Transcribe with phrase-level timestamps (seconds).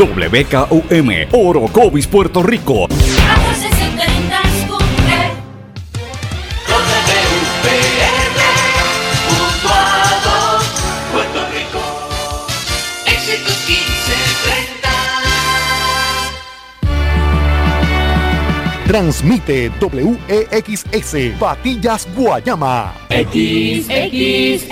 [0.00, 2.86] WKUM, Orocovis, Puerto Rico.
[18.86, 20.84] Transmite WEXS
[21.38, 22.94] Patillas Guayama.
[23.10, 24.64] XXX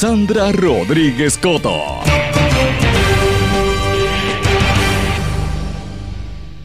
[0.00, 1.76] Sandra Rodríguez Coto.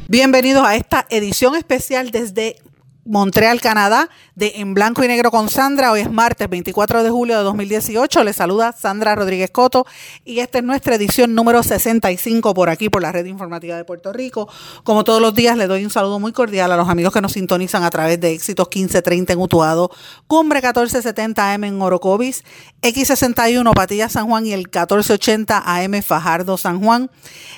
[0.08, 2.58] Bienvenidos a esta edición especial desde
[3.06, 5.92] Montreal, Canadá, de En Blanco y Negro con Sandra.
[5.92, 8.24] Hoy es martes 24 de julio de 2018.
[8.24, 9.86] Les saluda Sandra Rodríguez Coto
[10.24, 14.14] y esta es nuestra edición número 65 por aquí, por la Red Informativa de Puerto
[14.14, 14.48] Rico.
[14.86, 17.34] Como todos los días, le doy un saludo muy cordial a los amigos que nos
[17.34, 19.92] sintonizan a través de Éxitos 1530 en Utuado,
[20.28, 22.44] Cumbre 1470 AM en Orocovis,
[22.84, 27.10] X61 Patilla San Juan y el 1480 AM Fajardo San Juan.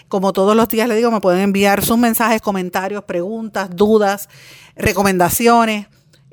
[0.08, 4.30] Como todos los días le digo, me pueden enviar sus mensajes, comentarios, preguntas, dudas
[4.76, 5.88] recomendaciones,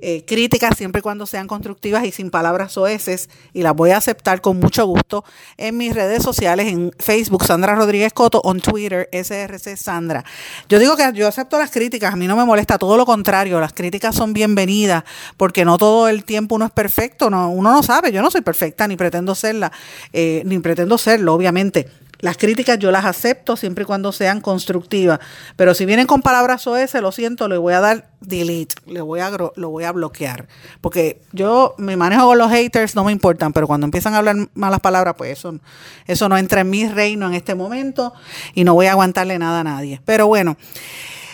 [0.04, 3.98] eh, críticas, siempre y cuando sean constructivas y sin palabras oeces, y las voy a
[3.98, 5.24] aceptar con mucho gusto
[5.56, 10.24] en mis redes sociales, en Facebook, Sandra Rodríguez Coto, en Twitter, SRC Sandra.
[10.68, 13.60] Yo digo que yo acepto las críticas, a mí no me molesta, todo lo contrario,
[13.60, 15.04] las críticas son bienvenidas,
[15.36, 18.40] porque no todo el tiempo uno es perfecto, no, uno no sabe, yo no soy
[18.40, 19.70] perfecta, ni pretendo serla,
[20.12, 21.88] eh, ni pretendo serlo, obviamente
[22.22, 25.18] las críticas yo las acepto siempre y cuando sean constructivas,
[25.56, 29.18] pero si vienen con palabras OS, lo siento, le voy a dar delete, le voy
[29.18, 30.46] a, lo voy a bloquear,
[30.80, 34.36] porque yo me manejo con los haters, no me importan, pero cuando empiezan a hablar
[34.54, 35.58] malas palabras, pues eso,
[36.06, 38.14] eso no entra en mi reino en este momento
[38.54, 40.00] y no voy a aguantarle nada a nadie.
[40.04, 40.56] Pero bueno,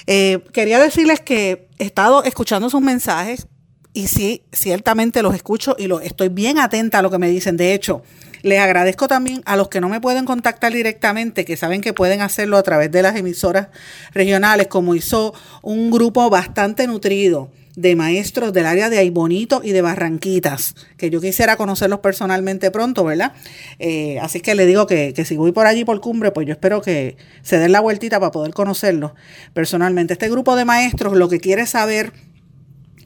[0.06, 3.46] eh, quería decirles que he estado escuchando sus mensajes
[3.92, 7.58] y sí, ciertamente los escucho y lo, estoy bien atenta a lo que me dicen.
[7.58, 8.02] De hecho,
[8.42, 12.20] les agradezco también a los que no me pueden contactar directamente, que saben que pueden
[12.20, 13.68] hacerlo a través de las emisoras
[14.12, 19.82] regionales, como hizo un grupo bastante nutrido de maestros del área de Aybonito y de
[19.82, 23.34] Barranquitas, que yo quisiera conocerlos personalmente pronto, ¿verdad?
[23.78, 26.54] Eh, así que le digo que, que, si voy por allí por cumbre, pues yo
[26.54, 29.12] espero que se den la vueltita para poder conocerlos
[29.54, 30.14] personalmente.
[30.14, 32.12] Este grupo de maestros lo que quiere saber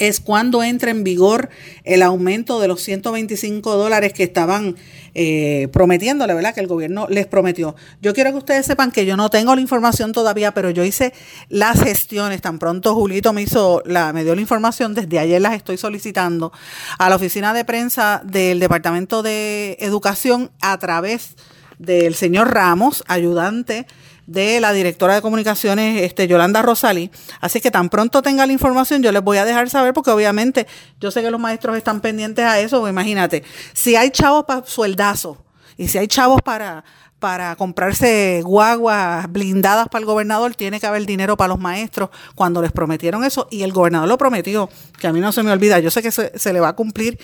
[0.09, 1.49] es cuando entra en vigor
[1.85, 4.75] el aumento de los 125 dólares que estaban
[5.15, 6.53] eh, prometiéndole, ¿verdad?
[6.55, 7.77] Que el gobierno les prometió.
[8.01, 11.13] Yo quiero que ustedes sepan que yo no tengo la información todavía, pero yo hice
[11.49, 12.43] las gestiones.
[12.43, 16.53] Tan pronto Julito me hizo la, me dio la información, desde ayer las estoy solicitando
[16.99, 21.37] a la oficina de prensa del Departamento de Educación a través
[21.79, 23.87] del señor Ramos, ayudante
[24.27, 27.11] de la directora de comunicaciones, este, Yolanda Rosalí.
[27.41, 30.67] Así que tan pronto tenga la información, yo les voy a dejar saber, porque obviamente
[31.01, 32.87] yo sé que los maestros están pendientes a eso.
[32.89, 35.45] Imagínate, si hay chavos para sueldazo
[35.77, 36.85] y si hay chavos para,
[37.19, 42.63] para comprarse guaguas blindadas para el gobernador, tiene que haber dinero para los maestros cuando
[42.63, 43.49] les prometieron eso.
[43.51, 44.69] Y el gobernador lo prometió,
[44.99, 45.79] que a mí no se me olvida.
[45.81, 47.19] Yo sé que se, se le va a cumplir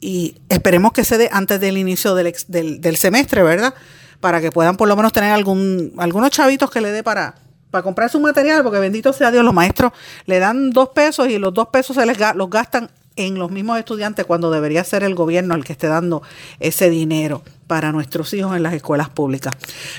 [0.00, 3.72] y esperemos que se dé antes del inicio del, del semestre, ¿verdad?
[4.22, 7.34] Para que puedan por lo menos tener algún, algunos chavitos que le dé para,
[7.72, 9.92] para comprar su material, porque bendito sea Dios, los maestros
[10.26, 13.80] le dan dos pesos y los dos pesos se les los gastan en los mismos
[13.80, 16.22] estudiantes cuando debería ser el gobierno el que esté dando
[16.60, 19.54] ese dinero para nuestros hijos en las escuelas públicas.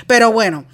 [0.06, 0.64] Pero bueno,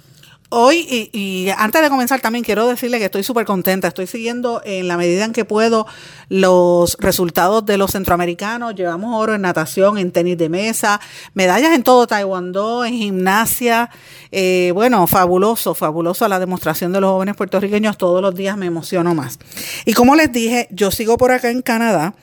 [0.53, 3.87] Hoy, y, antes de comenzar también quiero decirle que estoy súper contenta.
[3.87, 5.87] Estoy siguiendo en la medida en que puedo
[6.27, 8.75] los resultados de los centroamericanos.
[8.75, 10.99] Llevamos oro en natación, en tenis de mesa,
[11.33, 13.89] medallas en todo taekwondo, en gimnasia.
[14.29, 17.97] Eh, bueno, fabuloso, fabuloso la demostración de los jóvenes puertorriqueños.
[17.97, 19.39] Todos los días me emociono más.
[19.85, 22.13] Y como les dije, yo sigo por acá en Canadá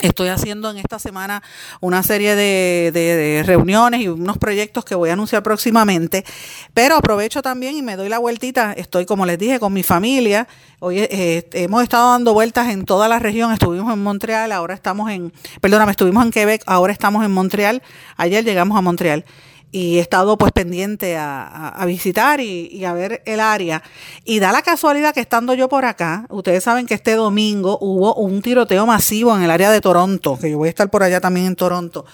[0.00, 1.42] Estoy haciendo en esta semana
[1.80, 6.24] una serie de, reuniones y unos proyectos que voy a anunciar próximamente,
[6.74, 8.72] pero aprovecho también y me doy la vueltita.
[8.72, 10.48] Estoy, como les dije, con mi familia.
[10.80, 13.52] Hoy eh, hemos estado dando vueltas en toda la región.
[13.52, 17.80] Estuvimos en Montreal, ahora estamos en, perdóname, estuvimos en Quebec, ahora estamos en Montreal.
[18.16, 19.24] Ayer llegamos a Montreal.
[19.74, 23.82] Y he estado pues pendiente a, visitar y, a ver el área.
[24.24, 28.14] Y da la casualidad que estando yo por acá, ustedes saben que este domingo hubo
[28.14, 31.20] un tiroteo masivo en el área de Toronto, que yo voy a estar por allá
[31.20, 32.06] también en Toronto.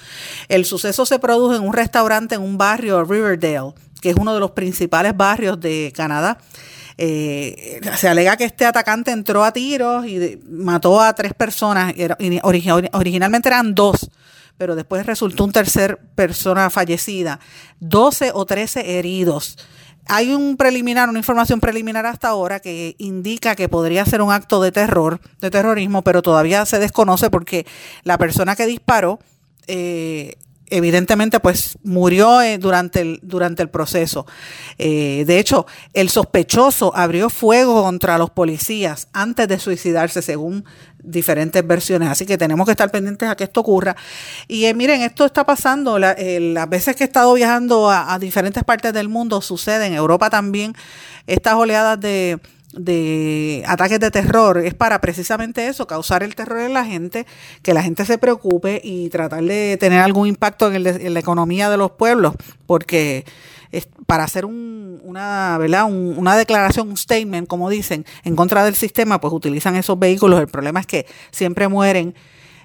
[0.48, 4.40] El suceso se produjo en un restaurante en un barrio, Riverdale, que es uno de
[4.40, 6.38] los principales barrios de Canadá.
[6.96, 11.92] Eh, se alega que este atacante entró a tiros y mató a tres personas.
[12.42, 14.08] originalmente eran dos
[14.60, 17.40] pero después resultó un tercer persona fallecida,
[17.78, 19.56] 12 o 13 heridos.
[20.06, 24.60] Hay un preliminar, una información preliminar hasta ahora que indica que podría ser un acto
[24.60, 27.64] de terror, de terrorismo, pero todavía se desconoce porque
[28.04, 29.18] la persona que disparó
[29.66, 30.34] eh,
[30.70, 34.26] evidentemente pues murió eh, durante, el, durante el proceso.
[34.78, 40.64] Eh, de hecho, el sospechoso abrió fuego contra los policías antes de suicidarse, según
[41.02, 42.08] diferentes versiones.
[42.08, 43.96] Así que tenemos que estar pendientes a que esto ocurra.
[44.48, 48.64] Y eh, miren, esto está pasando, las veces que he estado viajando a, a diferentes
[48.64, 50.74] partes del mundo, sucede en Europa también
[51.26, 52.38] estas oleadas de
[52.72, 57.26] de ataques de terror es para precisamente eso, causar el terror en la gente,
[57.62, 61.76] que la gente se preocupe y tratar de tener algún impacto en, la economía de
[61.76, 62.34] los pueblos,
[62.66, 63.24] porque
[63.72, 65.86] es para hacer una, ¿verdad?
[65.90, 70.40] una declaración, un statement, como dicen, en contra del sistema, pues utilizan esos vehículos.
[70.40, 72.14] El problema es que siempre mueren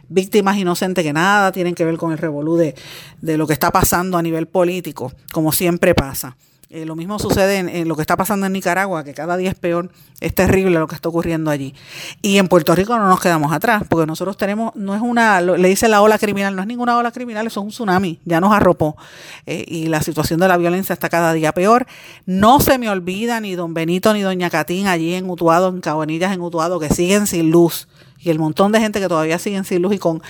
[0.08, 2.76] víctimas inocentes que nada tienen que ver con el revolú de,
[3.22, 6.36] de lo que está pasando a nivel político, como siempre pasa.
[6.70, 9.56] Eh, lo mismo sucede en, lo que está pasando en Nicaragua, que cada día es
[9.56, 11.76] peor, es terrible lo que está ocurriendo allí.
[12.22, 15.68] Y en Puerto Rico no nos quedamos atrás, porque nosotros tenemos, no es una, le
[15.68, 18.98] dice la ola criminal, no es ninguna ola criminal, es un tsunami, ya nos arropó.
[19.46, 21.86] Eh, y la situación de la violencia está cada día peor.
[22.26, 26.34] No se me olvida ni don Benito ni doña Catín allí en Utuado, en Cabanillas
[26.34, 27.88] en Utuado, que siguen sin luz
[28.26, 30.22] y el montón de gente que todavía siguen sin luz y con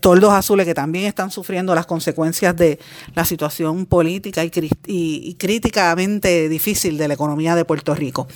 [0.00, 2.78] toldos azules que también están sufriendo las consecuencias de
[3.14, 8.28] la situación política y, críticamente difícil de la economía de Puerto Rico.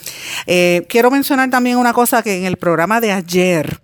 [0.46, 3.80] Eh, quiero mencionar también una cosa que en el programa de ayer,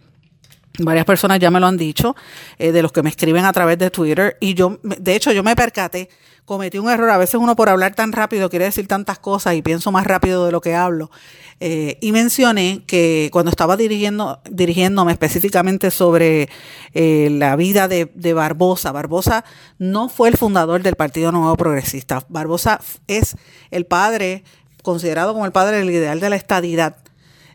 [0.79, 2.17] Varias personas ya me lo han dicho,
[2.59, 5.43] eh, de los que me escriben a través de Twitter, y yo, de hecho, yo
[5.43, 6.09] me percaté
[6.45, 7.11] cometí un error.
[7.11, 10.47] A veces uno por hablar tan rápido quiere decir tantas cosas y pienso más rápido
[10.47, 11.11] de lo que hablo.
[11.61, 16.49] Eh, y mencioné que cuando estaba dirigiendo, dirigiéndome específicamente sobre
[16.93, 19.45] eh, la vida de, de, Barbosa, Barbosa
[19.79, 22.25] no fue el fundador del Partido Nuevo Progresista.
[22.29, 23.37] Barbosa es
[23.71, 24.45] el padre,
[24.83, 26.97] considerado como el padre del ideal de la estadidad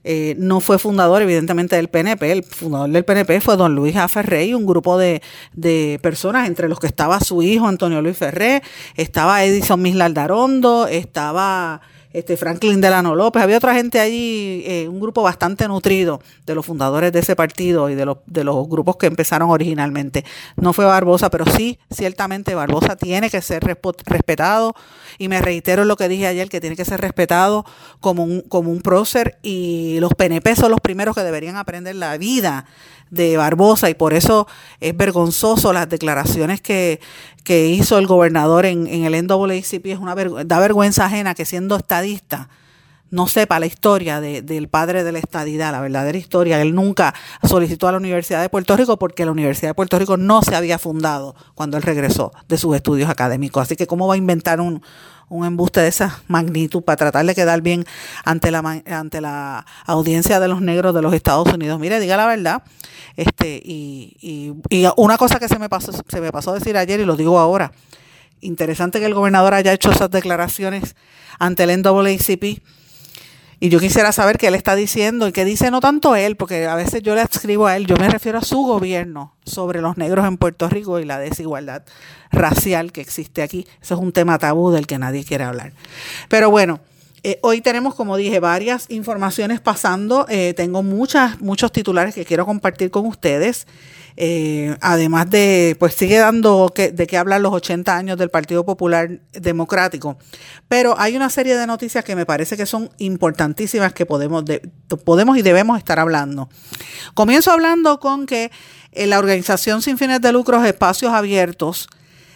[0.03, 2.31] eh, no fue fundador, evidentemente, del PNP.
[2.31, 4.09] El fundador del PNP fue don Luis A.
[4.43, 5.21] Y un grupo de,
[5.53, 8.61] de personas, entre los que estaba su hijo Antonio Luis Ferré,
[8.95, 14.99] estaba Edison Mislar Darondo, estaba este Franklin Delano López, había otra gente allí, eh, un
[14.99, 18.97] grupo bastante nutrido de los fundadores de ese partido y de los, de los grupos
[18.97, 20.25] que empezaron originalmente.
[20.55, 24.73] No fue Barbosa, pero sí, ciertamente Barbosa tiene que ser respetado
[25.19, 27.65] y me reitero lo que dije ayer, que tiene que ser respetado
[27.99, 32.17] como un, como un prócer y los PNP son los primeros que deberían aprender la
[32.17, 32.65] vida
[33.09, 34.47] de Barbosa y por eso
[34.79, 36.99] es vergonzoso las declaraciones que,
[37.43, 39.85] que hizo el gobernador en, en el NAACP.
[39.87, 42.49] Es una da vergüenza ajena que siendo estadista
[43.11, 46.61] no sepa la historia de, del padre de la estadidad, la verdadera historia.
[46.61, 47.13] Él nunca
[47.43, 50.55] solicitó a la Universidad de Puerto Rico porque la Universidad de Puerto Rico no se
[50.55, 53.63] había fundado cuando él regresó de sus estudios académicos.
[53.63, 54.81] Así que, ¿cómo va a inventar un,
[55.29, 57.85] un embuste de esa magnitud para tratar de quedar bien
[58.25, 61.79] ante la, ante la audiencia de los negros de los Estados Unidos.
[61.79, 62.63] Mire, diga la verdad.
[63.15, 66.75] Este, y, y, y una cosa que se me pasó, se me pasó a decir
[66.77, 67.71] ayer y lo digo ahora.
[68.41, 70.95] Interesante que el gobernador haya hecho esas declaraciones
[71.37, 72.61] ante el NAACP
[73.59, 76.65] y yo quisiera saber qué él está diciendo y qué dice no tanto él, porque
[76.65, 79.97] a veces yo le escribo a él, yo me refiero a su gobierno sobre los
[79.97, 81.83] negros en Puerto Rico y la desigualdad
[82.31, 83.67] racial que existe aquí.
[83.81, 85.73] Eso es un tema tabú del que nadie quiere hablar.
[86.29, 86.79] Pero bueno,
[87.23, 90.25] eh, hoy tenemos, como dije, varias informaciones pasando.
[90.29, 93.67] Eh, tengo muchas, muchos titulares que quiero compartir con ustedes.
[94.17, 98.65] Eh, además de, pues sigue dando que, de qué hablar los 80 años del Partido
[98.65, 100.17] Popular Democrático.
[100.67, 104.43] Pero hay una serie de noticias que me parece que son importantísimas que podemos,
[105.05, 106.49] podemos y debemos estar hablando.
[107.13, 108.51] Comienzo hablando con que
[108.93, 111.87] la organización sin fines de lucros Espacios Abiertos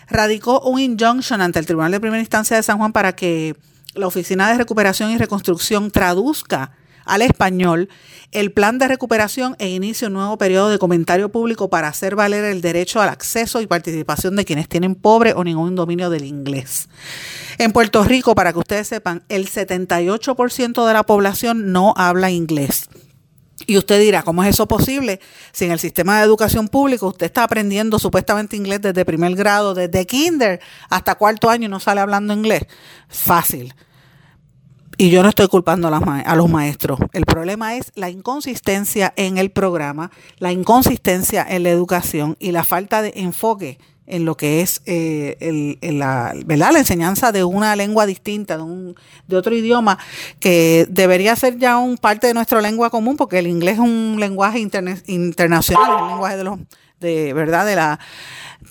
[0.08, 3.56] radicó un injunction ante el Tribunal de Primera Instancia de San Juan para que
[3.96, 6.72] la Oficina de Recuperación y Reconstrucción traduzca
[7.06, 7.90] al español
[8.32, 12.46] el plan de recuperación e inicie un nuevo periodo de comentario público para hacer valer
[12.46, 16.90] el derecho al acceso y participación de quienes tienen pobre o ningún dominio del inglés.
[17.60, 22.90] En Puerto Rico, para que ustedes sepan, el 78% de la población no habla inglés.
[23.68, 25.20] Y usted dirá, ¿cómo es eso posible?
[25.52, 29.74] Si en el sistema de educación pública usted está aprendiendo supuestamente inglés desde primer grado,
[29.74, 32.64] desde kinder hasta cuarto año y no sale hablando inglés.
[33.08, 33.74] Fácil.
[34.98, 37.00] Y yo no estoy culpando a, los maestros.
[37.14, 42.64] El problema es la inconsistencia en el programa, la inconsistencia en la educación y la
[42.64, 46.34] falta de enfoque en lo que es eh, la,
[46.78, 48.96] enseñanza de una lengua distinta, de, un,
[49.28, 49.98] de otro idioma,
[50.40, 54.18] que debería ser ya un parte de nuestra lengua común, porque el inglés es un
[54.20, 56.60] lenguaje internacional, un lenguaje de los,
[57.00, 58.00] de verdad, de la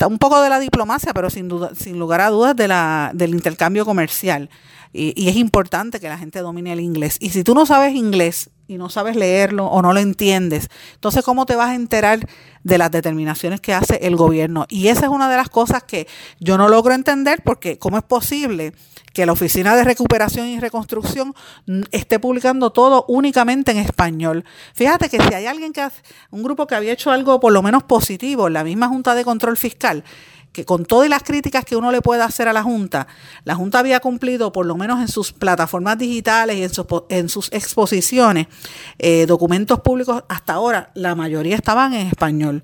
[0.07, 3.31] un poco de la diplomacia, pero sin duda, sin lugar a dudas de la, del
[3.31, 4.49] intercambio comercial.
[4.93, 7.17] Y, y, es importante que la gente domine el inglés.
[7.19, 11.25] Y si tú no sabes inglés y no sabes leerlo o no lo entiendes, entonces
[11.25, 12.21] ¿cómo te vas a enterar
[12.63, 14.67] de las determinaciones que hace el gobierno?
[14.69, 16.07] Y esa es una de las cosas que
[16.41, 18.75] yo no logro entender porque ¿cómo es posible
[19.13, 21.35] que la Oficina de Recuperación y Reconstrucción
[21.91, 24.45] esté publicando todo únicamente en español?
[24.75, 27.63] Fíjate que si hay alguien que hace, un grupo que había hecho algo por lo
[27.63, 30.05] menos positivo, la misma Junta de Control Fiscal,
[30.53, 33.07] que con todas las críticas que uno le pueda hacer a la Junta,
[33.45, 36.63] la Junta había cumplido, por lo menos en sus plataformas digitales y
[37.09, 38.47] en, sus exposiciones,
[38.99, 42.63] eh, documentos públicos, hasta ahora la mayoría estaban en español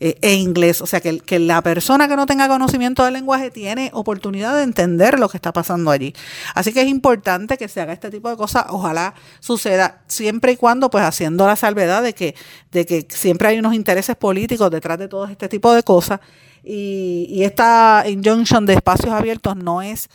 [0.00, 0.80] eh, e inglés.
[0.80, 5.18] O sea, que, la persona que no tenga conocimiento del lenguaje tiene oportunidad de entender
[5.18, 6.14] lo que está pasando allí.
[6.54, 8.66] Así que es importante que se haga este tipo de cosas.
[8.68, 14.14] Ojalá suceda siempre y cuando, pues, haciendo la salvedad de que siempre hay unos intereses
[14.16, 16.20] políticos detrás de todo este tipo de cosas
[16.64, 20.08] y, esta injunction de espacios abiertos no es,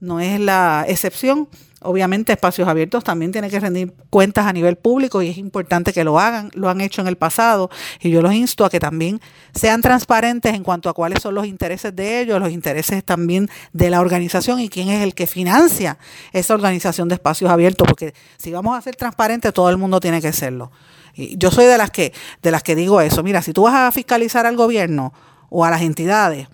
[0.00, 1.48] no es la excepción.
[1.84, 6.04] Obviamente espacios abiertos también tienen que rendir cuentas a nivel público y es importante que
[6.04, 9.20] lo hagan, lo han hecho en el pasado y yo los insto a que también
[9.52, 13.90] sean transparentes en cuanto a cuáles son los intereses de ellos, los intereses también de
[13.90, 15.98] la organización y quién es el que financia
[16.32, 20.20] esa organización de espacios abiertos, porque si vamos a ser transparentes todo el mundo tiene
[20.20, 20.70] que serlo.
[21.14, 23.74] Y yo soy de las que de las que digo eso, mira, si tú vas
[23.74, 25.12] a fiscalizar al gobierno
[25.54, 26.48] o a las entidades,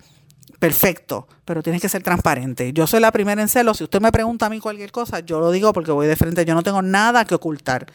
[0.59, 2.73] perfecto, pero tienes que ser transparente.
[2.73, 3.73] Yo soy la primera en serlo.
[3.73, 6.43] Si usted me pregunta a mí cualquier cosa, yo lo digo porque voy de frente,
[6.43, 7.87] yo no tengo nada que ocultar.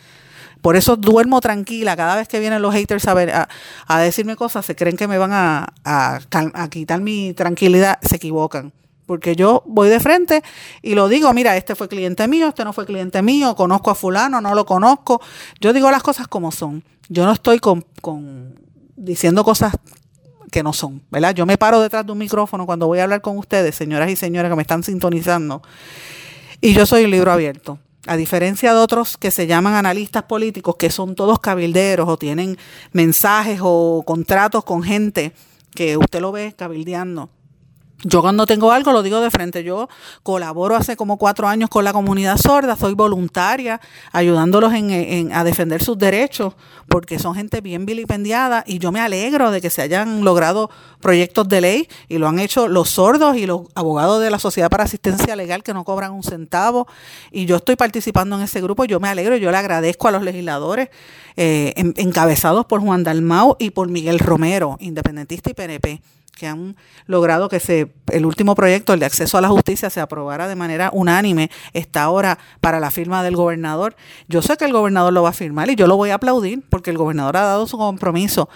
[0.62, 1.94] Por eso duermo tranquila.
[1.94, 3.48] Cada vez que vienen los haters a,
[3.86, 8.72] a, decirme cosas, se creen que me van a, a, quitar mi tranquilidad, se equivocan.
[9.04, 10.42] Porque yo voy de frente
[10.80, 13.94] y lo digo, mira, este fue cliente mío, este no fue cliente mío, conozco a
[13.94, 15.20] fulano, no lo conozco.
[15.60, 16.82] Yo digo las cosas como son.
[17.10, 18.58] Yo no estoy con, con
[18.96, 19.74] diciendo cosas
[20.54, 21.34] que no son, ¿verdad?
[21.34, 24.14] Yo me paro detrás de un micrófono cuando voy a hablar con ustedes, señoras y
[24.14, 25.62] señores que me están sintonizando,
[26.60, 27.80] y yo soy un libro abierto.
[28.06, 32.56] A diferencia de otros que se llaman analistas políticos, que son todos cabilderos o tienen
[32.92, 35.32] mensajes o contratos con gente
[35.74, 37.30] que usted lo ve cabildeando.
[38.04, 39.64] Yo cuando tengo algo lo digo de frente.
[39.64, 39.88] Yo
[40.22, 43.80] colaboro hace como cuatro años con la comunidad sorda, soy voluntaria,
[44.12, 46.54] ayudándolos en, a defender sus derechos,
[46.88, 50.70] porque son gente bien vilipendiada y yo me alegro de que se hayan logrado
[51.00, 54.68] proyectos de ley y lo han hecho los sordos y los abogados de la Sociedad
[54.68, 56.86] para Asistencia Legal que no cobran un centavo.
[57.32, 60.22] Y yo estoy participando en ese grupo, yo me alegro, yo le agradezco a los
[60.22, 60.90] legisladores
[61.36, 66.02] eh, encabezados por Juan Dalmau y por Miguel Romero, independentista y PNP
[66.36, 66.76] que han
[67.06, 70.56] logrado que se, el último proyecto, el de acceso a la justicia, se aprobara de
[70.56, 73.96] manera unánime, está ahora para la firma del gobernador.
[74.28, 76.62] Yo sé que el gobernador lo va a firmar y yo lo voy a aplaudir
[76.68, 78.48] porque el gobernador ha dado su compromiso,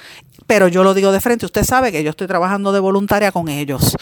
[0.47, 3.49] pero yo lo digo de frente, usted sabe que yo estoy trabajando de voluntaria con
[3.49, 3.97] ellos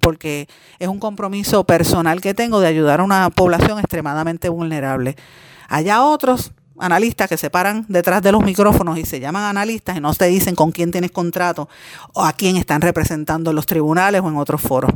[0.00, 0.48] porque
[0.80, 5.14] es un compromiso personal que tengo de ayudar a una población extremadamente vulnerable.
[5.68, 10.00] Allá otros analistas que se paran detrás de los micrófonos y se llaman analistas y
[10.00, 11.68] no te dicen con quién tienes contrato
[12.14, 14.92] o a quién están representando en los tribunales o en otros foros.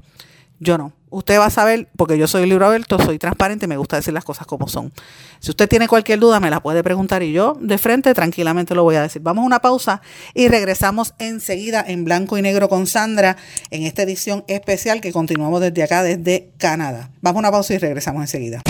[0.59, 0.93] Yo no.
[1.09, 4.13] Usted va a saber, porque yo soy libro abierto, soy transparente y me gusta decir
[4.13, 4.93] las cosas como son.
[5.39, 8.83] Si usted tiene cualquier duda, me la puede preguntar y yo de frente tranquilamente lo
[8.83, 9.23] voy a decir.
[9.23, 10.03] Vamos a una pausa
[10.35, 13.37] y regresamos enseguida en blanco y negro con Sandra
[13.71, 17.11] en esta edición especial que continuamos desde acá, desde Canadá.
[17.23, 18.63] Vamos a una pausa y regresamos enseguida.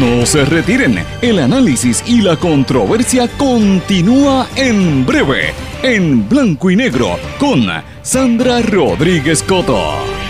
[0.00, 7.18] No se retiren, el análisis y la controversia continúa en breve, en blanco y negro,
[7.38, 7.66] con
[8.02, 10.21] Sandra Rodríguez Coto.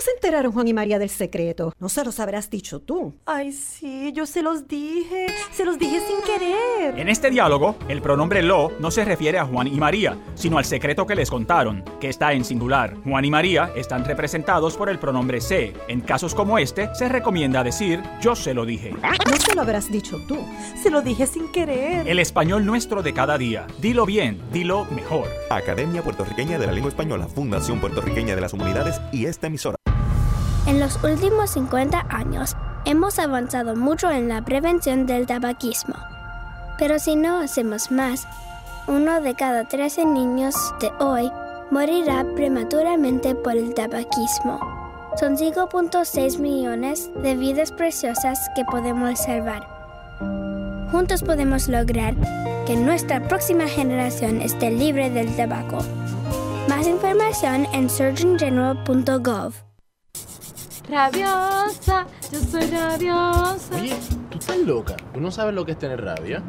[0.00, 1.72] Se enteraron Juan y María del secreto?
[1.78, 3.14] No se los habrás dicho tú.
[3.26, 5.26] Ay, sí, yo se los dije.
[5.52, 6.98] Se los dije sin querer.
[6.98, 10.64] En este diálogo, el pronombre lo no se refiere a Juan y María, sino al
[10.64, 12.94] secreto que les contaron, que está en singular.
[13.04, 15.72] Juan y María están representados por el pronombre se.
[15.88, 18.92] En casos como este, se recomienda decir yo se lo dije.
[18.92, 20.36] No se lo habrás dicho tú.
[20.82, 22.06] Se lo dije sin querer.
[22.06, 23.66] El español nuestro de cada día.
[23.80, 25.26] Dilo bien, dilo mejor.
[25.50, 29.79] Academia Puertorriqueña de la Lengua Española, Fundación Puertorriqueña de las Humanidades y esta emisora.
[30.70, 35.94] En los últimos 50 años, Hemos avanzado mucho en la prevención del tabaquismo.
[36.78, 38.26] Pero si no hacemos más,
[38.88, 41.30] uno de cada 13 niños de hoy
[41.70, 44.58] morirá prematuramente por el tabaquismo.
[45.18, 49.68] Son 5.6 millones de vidas preciosas que podemos salvar.
[50.90, 52.14] Juntos podemos lograr
[52.66, 55.78] que nuestra próxima generación esté libre del tabaco.
[56.66, 59.69] Más información en surgeongeneral.gov.
[60.88, 63.74] Rabiosa, yo soy rabiosa.
[63.76, 63.94] Oye,
[64.30, 64.96] tú estás loca.
[65.12, 66.42] ¿Tú no sabes lo que es tener rabia?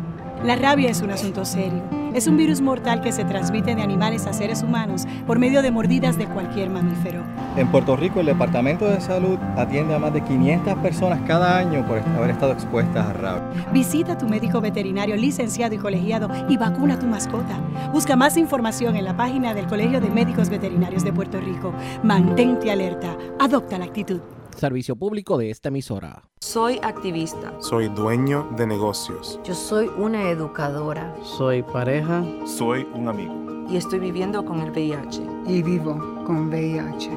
[0.43, 2.00] La rabia es un asunto serio.
[2.13, 5.71] Es un virus mortal que se transmite de animales a seres humanos por medio de
[5.71, 7.23] mordidas de cualquier mamífero.
[7.55, 11.87] En Puerto Rico, el Departamento de Salud atiende a más de 500 personas cada año
[11.87, 13.65] por haber estado expuestas a rabia.
[13.71, 17.57] Visita a tu médico veterinario licenciado y colegiado y vacuna a tu mascota.
[17.93, 21.73] Busca más información en la página del Colegio de Médicos Veterinarios de Puerto Rico.
[22.03, 23.15] Mantente alerta.
[23.39, 24.19] Adopta la actitud.
[24.57, 26.23] Servicio público de esta emisora.
[26.39, 27.53] Soy activista.
[27.59, 29.39] Soy dueño de negocios.
[29.43, 31.15] Yo soy una educadora.
[31.23, 32.23] Soy pareja.
[32.45, 33.33] Soy un amigo.
[33.69, 35.21] Y estoy viviendo con el VIH.
[35.47, 35.93] Y vivo
[36.25, 37.09] con VIH.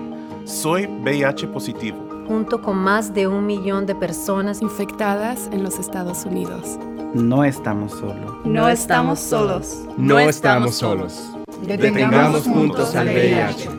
[0.44, 1.98] Soy VIH positivo.
[2.26, 6.78] Junto con más de un millón de personas infectadas en los Estados Unidos.
[7.12, 8.32] No estamos solos.
[8.44, 9.84] No estamos solos.
[9.98, 11.30] No estamos solos.
[11.66, 13.70] Detengamos juntos al VIH.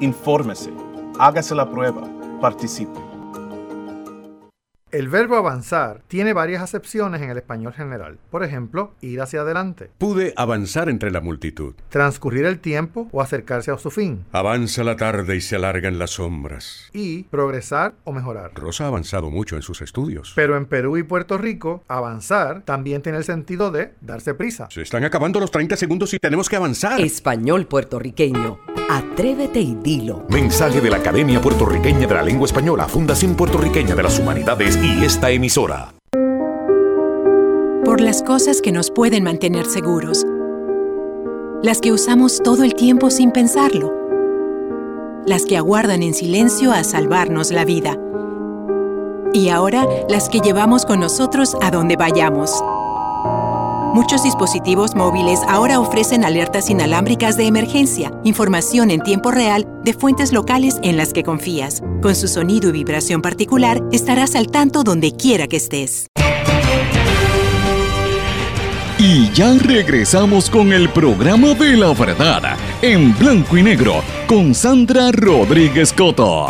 [0.00, 0.72] Infórmese.
[1.18, 2.02] Hágase la prueba
[2.42, 3.11] participe.
[4.92, 8.18] El verbo avanzar tiene varias acepciones en el español general.
[8.30, 9.88] Por ejemplo, ir hacia adelante.
[9.96, 11.74] Pude avanzar entre la multitud.
[11.88, 14.26] Transcurrir el tiempo o acercarse a su fin.
[14.32, 16.90] Avanza la tarde y se alargan las sombras.
[16.92, 18.50] Y progresar o mejorar.
[18.54, 20.34] Rosa ha avanzado mucho en sus estudios.
[20.36, 24.68] Pero en Perú y Puerto Rico, avanzar también tiene el sentido de darse prisa.
[24.70, 27.00] Se están acabando los 30 segundos y tenemos que avanzar.
[27.00, 28.58] Español puertorriqueño.
[28.90, 30.26] Atrévete y dilo.
[30.28, 35.04] Mensaje de la Academia Puertorriqueña de la Lengua Española, Fundación Puertorriqueña de las Humanidades y
[35.04, 35.94] esta emisora.
[37.84, 40.24] Por las cosas que nos pueden mantener seguros.
[41.62, 43.92] Las que usamos todo el tiempo sin pensarlo.
[45.24, 47.96] Las que aguardan en silencio a salvarnos la vida.
[49.32, 52.62] Y ahora las que llevamos con nosotros a donde vayamos.
[53.92, 60.32] Muchos dispositivos móviles ahora ofrecen alertas inalámbricas de emergencia, información en tiempo real de fuentes
[60.32, 61.82] locales en las que confías.
[62.00, 66.06] Con su sonido y vibración particular, estarás al tanto donde quiera que estés.
[68.98, 75.12] Y ya regresamos con el programa de la verdad, en blanco y negro, con Sandra
[75.12, 76.46] Rodríguez Coto.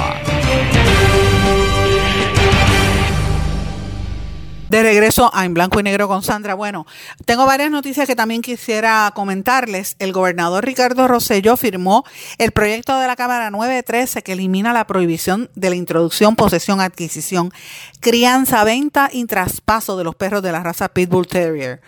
[4.72, 6.54] De regreso a En Blanco y Negro con Sandra.
[6.54, 6.86] Bueno,
[7.26, 9.96] tengo varias noticias que también quisiera comentarles.
[9.98, 12.06] El gobernador Ricardo Rosselló firmó
[12.38, 17.52] el proyecto de la Cámara 913 que elimina la prohibición de la introducción, posesión, adquisición,
[18.00, 21.82] crianza, venta y traspaso de los perros de la raza Pitbull Terrier.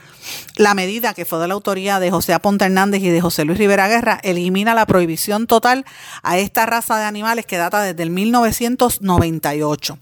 [0.57, 3.59] La medida que fue de la autoría de José Aponte Hernández y de José Luis
[3.59, 5.85] Rivera Guerra elimina la prohibición total
[6.23, 9.99] a esta raza de animales que data desde el 1998.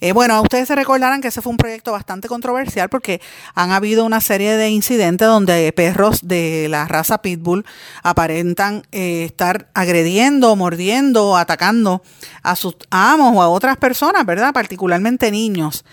[0.00, 3.20] Eh, bueno, ustedes se recordarán que ese fue un proyecto bastante controversial porque
[3.54, 7.66] han habido una serie de incidentes donde perros de la raza Pitbull
[8.02, 12.02] aparentan eh, estar agrediendo, mordiendo, atacando
[12.42, 14.52] a sus amos o a otras personas, ¿verdad?
[14.52, 15.84] Particularmente niños.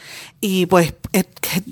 [0.47, 1.23] Y pues eh,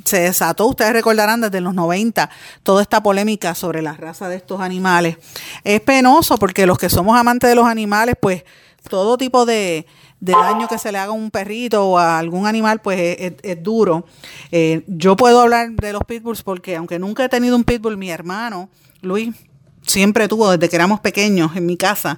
[0.04, 2.28] se desató, ustedes recordarán desde los 90,
[2.64, 5.18] toda esta polémica sobre la raza de estos animales.
[5.64, 8.44] Es penoso porque los que somos amantes de los animales, pues
[8.90, 9.86] todo tipo de,
[10.20, 14.08] daño que se le haga a un perrito o a algún animal, pues es, duro.
[14.52, 18.10] Eh, yo puedo hablar de los pitbulls porque aunque nunca he tenido un pitbull, mi
[18.10, 18.70] hermano,
[19.02, 19.36] Luis,
[19.86, 22.18] siempre tuvo desde que éramos pequeños en mi casa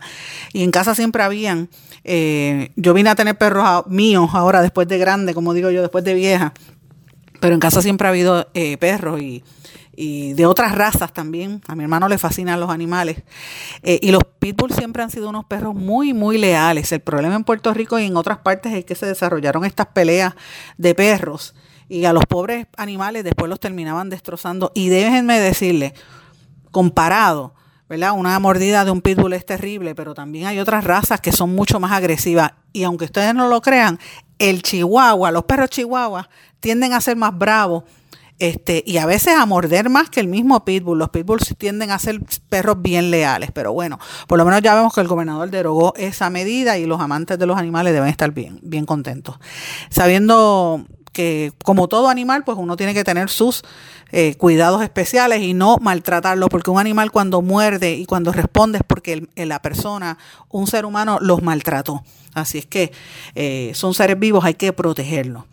[0.53, 1.69] y en casa siempre habían.
[2.03, 6.03] Eh, yo vine a tener perros míos ahora después de grande, como digo yo, después
[6.03, 6.53] de vieja,
[7.39, 9.43] pero en casa siempre ha habido eh, perros y
[9.97, 11.61] de otras razas también.
[11.67, 13.23] A mi hermano le fascinan los animales.
[13.81, 16.91] Eh, y los pitbulls siempre han sido unos perros muy, muy leales.
[16.91, 20.35] El problema en Puerto Rico y en otras partes es que se desarrollaron estas peleas
[20.77, 21.55] de perros
[21.87, 24.71] y a los pobres animales después los terminaban destrozando.
[24.75, 25.93] Y déjenme decirle,
[26.75, 27.53] comparado,
[27.87, 28.11] ¿verdad?
[28.11, 31.79] Una mordida de un pitbull es terrible, pero también hay otras razas que son mucho
[31.79, 32.51] más agresivas.
[32.73, 33.97] Y aunque ustedes no lo crean,
[34.39, 36.27] el chihuahua, los perros chihuahuas
[36.59, 37.85] tienden a ser más bravos
[38.39, 40.99] este, y a veces a morder más que el mismo pitbull.
[40.99, 44.93] Los pitbulls tienden a ser perros bien leales, pero bueno, por lo menos ya vemos
[44.93, 48.59] que el gobernador derogó esa medida y los amantes de los animales deben estar bien,
[48.63, 49.39] bien contentos.
[49.89, 50.85] Sabiendo
[51.15, 53.63] que como todo animal, pues uno tiene que tener sus
[54.11, 58.83] eh, cuidados especiales y no maltratarlo, porque un animal cuando muerde y cuando responde es
[58.85, 60.17] porque la persona,
[60.49, 62.03] un ser humano, los maltrató.
[62.33, 62.91] Así es que
[63.33, 65.45] eh, son seres vivos, hay que protegerlos.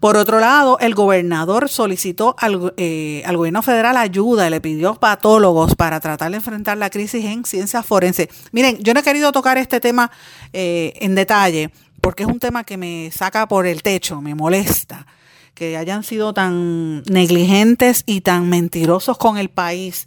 [0.00, 5.74] Por otro lado, el gobernador solicitó al, eh, al, gobierno federal ayuda le pidió patólogos
[5.76, 8.28] para tratar de enfrentar la crisis en ciencias forenses.
[8.52, 10.10] Miren, yo no he querido tocar este tema
[10.52, 11.70] eh, en detalle
[12.04, 15.06] porque es un tema que me saca por el techo, me molesta
[15.54, 20.06] que hayan sido tan negligentes y tan mentirosos con el país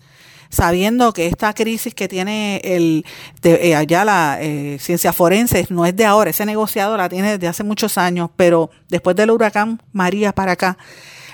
[0.49, 3.03] sabiendo que esta crisis que tiene el
[3.41, 7.31] de, eh, allá la eh, ciencia forense no es de ahora, ese negociado la tiene
[7.31, 10.77] desde hace muchos años, pero después del huracán María para acá,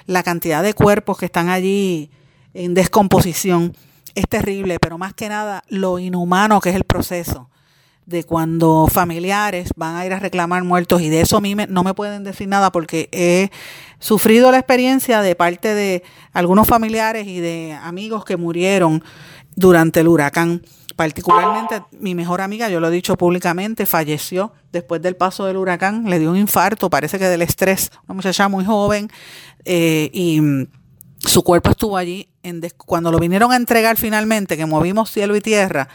[0.05, 2.09] la cantidad de cuerpos que están allí
[2.53, 3.75] en descomposición
[4.15, 7.49] es terrible, pero más que nada lo inhumano que es el proceso
[8.05, 11.83] de cuando familiares van a ir a reclamar muertos y de eso a mí no
[11.83, 13.49] me pueden decir nada porque he
[13.99, 19.03] sufrido la experiencia de parte de algunos familiares y de amigos que murieron
[19.55, 20.63] durante el huracán.
[20.95, 26.09] Particularmente mi mejor amiga, yo lo he dicho públicamente, falleció después del paso del huracán,
[26.09, 29.09] le dio un infarto, parece que del estrés, una muchacha muy joven
[29.65, 30.39] eh, y
[31.17, 32.29] su cuerpo estuvo allí.
[32.77, 35.87] Cuando lo vinieron a entregar finalmente, que movimos cielo y tierra,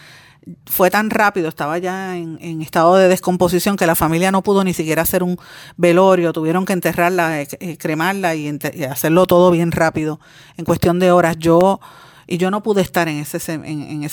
[0.67, 4.75] fue tan rápido, estaba ya en, estado de descomposición que la familia no pudo ni
[4.75, 5.39] siquiera hacer un
[5.77, 8.49] velorio, tuvieron que enterrarla, eh, eh, cremarla y,
[8.91, 10.21] hacerlo todo bien rápido,
[10.57, 11.37] en cuestión de horas.
[11.39, 11.81] Yo,
[12.27, 14.11] y yo no pude estar en ese, en, en,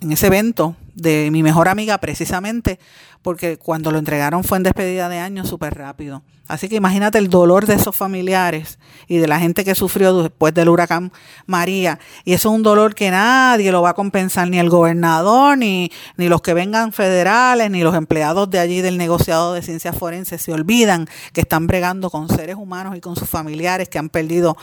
[0.00, 2.78] en ese evento de mi mejor amiga precisamente
[3.22, 6.22] porque cuando lo entregaron fue en despedida de año súper rápido.
[6.48, 10.54] Así que imagínate el dolor de esos familiares y de la gente que sufrió después
[10.54, 11.12] del huracán
[11.44, 11.98] María.
[12.24, 15.92] Y eso es un dolor que nadie lo va a compensar, ni el gobernador, ni,
[16.16, 20.40] ni los que vengan federales, ni los empleados de allí del negociado de ciencias forenses.
[20.40, 24.56] Se olvidan que están bregando con seres humanos y con sus familiares que han perdido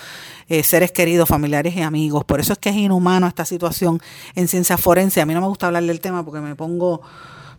[0.49, 2.23] eh, seres queridos, familiares y amigos.
[2.25, 4.01] Por eso es que es inhumano esta situación
[4.33, 5.21] en ciencias forenses.
[5.21, 7.03] A mí no me gusta hablar del tema porque me pongo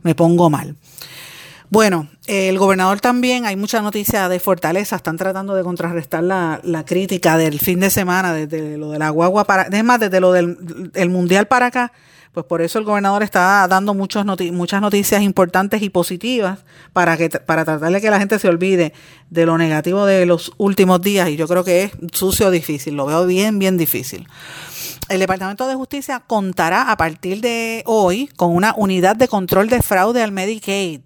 [0.07, 0.77] me pongo mal.
[1.69, 7.37] Bueno, el gobernador también, hay mucha noticia de Fortaleza, están tratando de contrarrestar la, crítica
[7.37, 11.11] del fin de semana, desde lo de la guagua para, es más, desde lo del
[11.11, 11.93] Mundial para acá,
[12.33, 16.61] pues por eso el gobernador está dando muchos muchas noticias importantes y positivas
[16.93, 18.93] para, que, para tratar de que la gente se olvide
[19.31, 23.07] de lo negativo de los últimos días, y yo creo que es sucio difícil, lo
[23.07, 24.29] veo bien, bien difícil
[25.09, 29.83] el Departamento de Justicia contará a partir de hoy con una unidad de control de
[29.83, 31.01] fraude al Medicaid.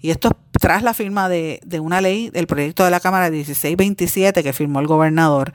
[0.00, 4.42] Y esto es tras la firma de, una ley, el proyecto de la Cámara 1627
[4.42, 5.52] que firmó el gobernador,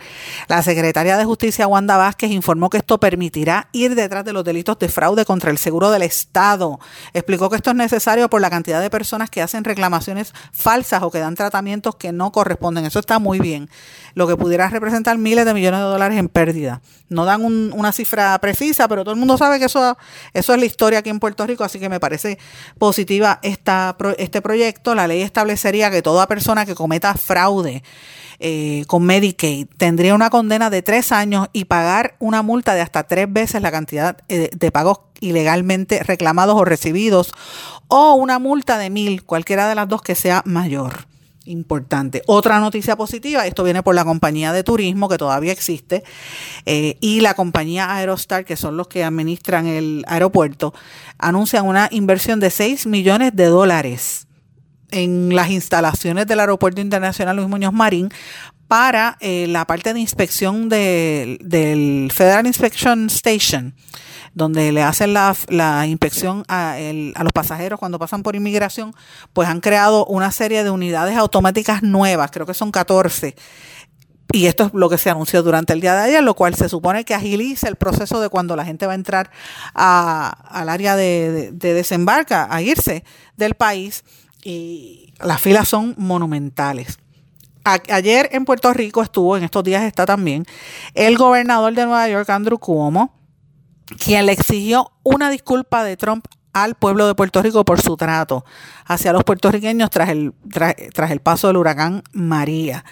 [0.48, 4.78] la secretaria de Justicia, Wanda Vázquez, informó que esto permitirá ir detrás de los delitos
[4.78, 6.80] de fraude contra el seguro del Estado.
[7.12, 11.10] Explicó que esto es necesario por la cantidad de personas que hacen reclamaciones falsas o
[11.10, 12.86] que dan tratamientos que no corresponden.
[12.86, 13.68] Eso está muy bien,
[14.14, 16.82] lo que pudiera representar miles de millones de dólares en pérdida.
[17.08, 19.98] No dan una cifra precisa, pero todo el mundo sabe que eso,
[20.36, 22.38] eso es la historia aquí en Puerto Rico, así que me parece
[22.78, 27.84] positiva esta, este proyecto la ley establecería que toda persona que cometa fraude
[28.42, 33.04] eh, con Medicaid tendría una condena de tres años y pagar una multa de hasta
[33.04, 37.34] tres veces la cantidad eh, de pagos ilegalmente reclamados o recibidos
[37.90, 41.08] o una multa de mil, cualquiera de las dos que sea mayor.
[41.46, 42.22] Importante.
[42.28, 46.04] Otra noticia positiva, esto viene por la compañía de turismo que todavía existe
[46.66, 50.74] eh, y la compañía Aerostar, que son los que administran el aeropuerto,
[51.18, 54.29] anuncian una inversión de 6 millones de dólares
[54.92, 58.10] en las instalaciones del Aeropuerto Internacional Luis Muñoz Marín
[58.70, 63.74] para eh, la parte de inspección del Federal Inspection Station,
[64.36, 65.36] donde le hacen la,
[65.88, 68.94] inspección a, a, los pasajeros cuando pasan por inmigración,
[69.34, 73.36] pues han creado una serie de unidades automáticas nuevas, creo que son 14.
[74.32, 76.70] Y esto es lo que se anunció durante el día de ayer, lo cual se
[76.70, 79.32] supone que agiliza el proceso de cuando la gente va a entrar
[79.74, 83.04] al área de, de desembarca, a irse
[83.36, 84.04] del país
[84.44, 86.98] y las filas son monumentales.
[87.64, 90.46] ayer en Puerto Rico estuvo, en estos días está también,
[90.94, 93.14] el gobernador de Nueva York, Andrew Cuomo,
[94.04, 98.44] quien le exigió una disculpa de Trump al pueblo de Puerto Rico por su trato
[98.86, 102.86] hacia los puertorriqueños tras el, tras, el paso del huracán María.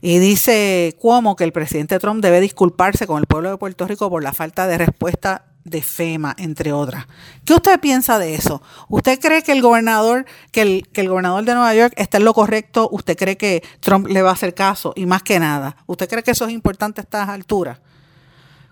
[0.00, 4.10] Y dice Cuomo que el presidente Trump debe disculparse con el pueblo de Puerto Rico
[4.10, 7.06] por la falta de respuesta de FEMA, entre otras.
[7.44, 8.62] ¿Qué usted piensa de eso?
[8.88, 12.24] ¿Usted cree que el gobernador, que el, que el gobernador de Nueva York está en
[12.24, 12.88] lo correcto?
[12.90, 14.92] ¿Usted cree que Trump le va a hacer caso?
[14.96, 17.80] Y más que nada, ¿usted cree que eso es importante a estas alturas?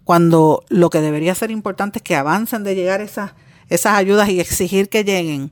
[0.04, 3.32] Cuando lo que debería ser importante es que avancen de llegar esas,
[3.68, 5.50] esas ayudas y exigir que lleguen.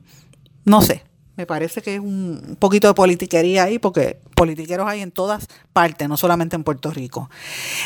[0.63, 1.03] No sé,
[1.35, 6.07] Me parece que es un poquito de politiquería ahí, porque politiqueros hay en todas partes,
[6.07, 7.27] no solamente en Puerto Rico.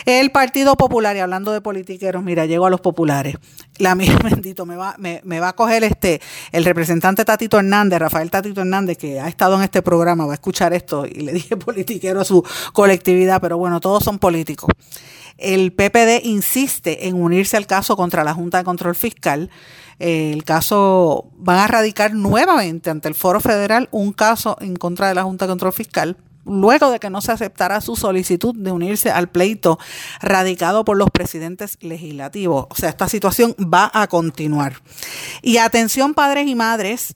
[0.06, 3.36] El Partido Popular, y hablando de politiqueros, mira, llego a los populares.
[3.78, 6.20] La mía, bendito, me va, me, me, va a coger este,
[6.52, 10.36] el representante Tatito Hernández, Rafael Tatito Hernández, que ha estado en este programa, va a
[10.36, 14.70] escuchar esto, y le dije politiquero a su colectividad, pero bueno, todos son políticos.
[15.38, 19.52] El PPD insiste en unirse al caso contra la Junta de Control Fiscal
[20.00, 25.16] el caso, van a radicar nuevamente ante el Foro Federal un caso en contra de
[25.16, 29.12] la Junta de Control Fiscal luego de que no se aceptara su solicitud de unirse
[29.12, 29.78] al pleito
[30.22, 32.68] radicado por los presidentes legislativos.
[32.70, 34.82] O sea, esta situación va a continuar.
[35.42, 37.16] Y atención padres y madres,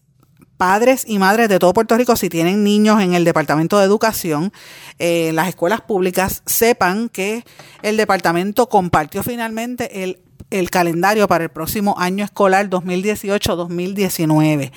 [0.57, 4.51] padres y madres de todo Puerto Rico, si tienen niños en el Departamento de Educación,
[4.99, 7.43] eh, en las escuelas públicas, sepan que
[7.81, 14.71] el departamento compartió finalmente el el calendario para el próximo año escolar 2018-2019.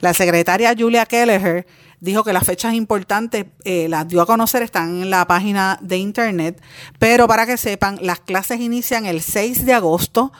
[0.00, 1.66] La secretaria Julia Kelleher
[2.00, 5.96] dijo que las fechas importantes eh, las dio a conocer, están en la página de
[5.96, 6.62] internet,
[6.98, 10.32] pero para que sepan, las clases inician el 6 de agosto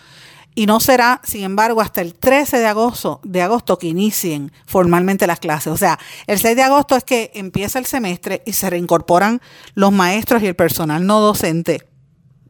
[0.55, 5.27] y no será, sin embargo, hasta el 13 de agosto, de agosto que inicien formalmente
[5.27, 5.73] las clases.
[5.73, 9.41] O sea, el 6 de agosto es que empieza el semestre y se reincorporan
[9.75, 11.83] los maestros y el personal no docente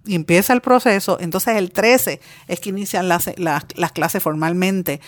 [0.07, 5.01] y empieza el proceso, entonces el 13 es que inician las, las, clases formalmente.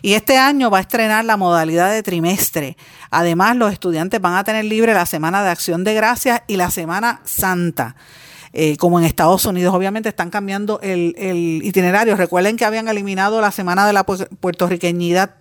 [0.00, 2.76] Y este año va a estrenar la modalidad de trimestre.
[3.10, 6.70] Además, los estudiantes van a tener libre la Semana de Acción de Gracias y la
[6.70, 7.96] Semana Santa.
[8.54, 12.16] Eh, como en Estados Unidos, obviamente están cambiando el, el, itinerario.
[12.16, 15.34] Recuerden que habían eliminado la Semana de la puertorriqueñidad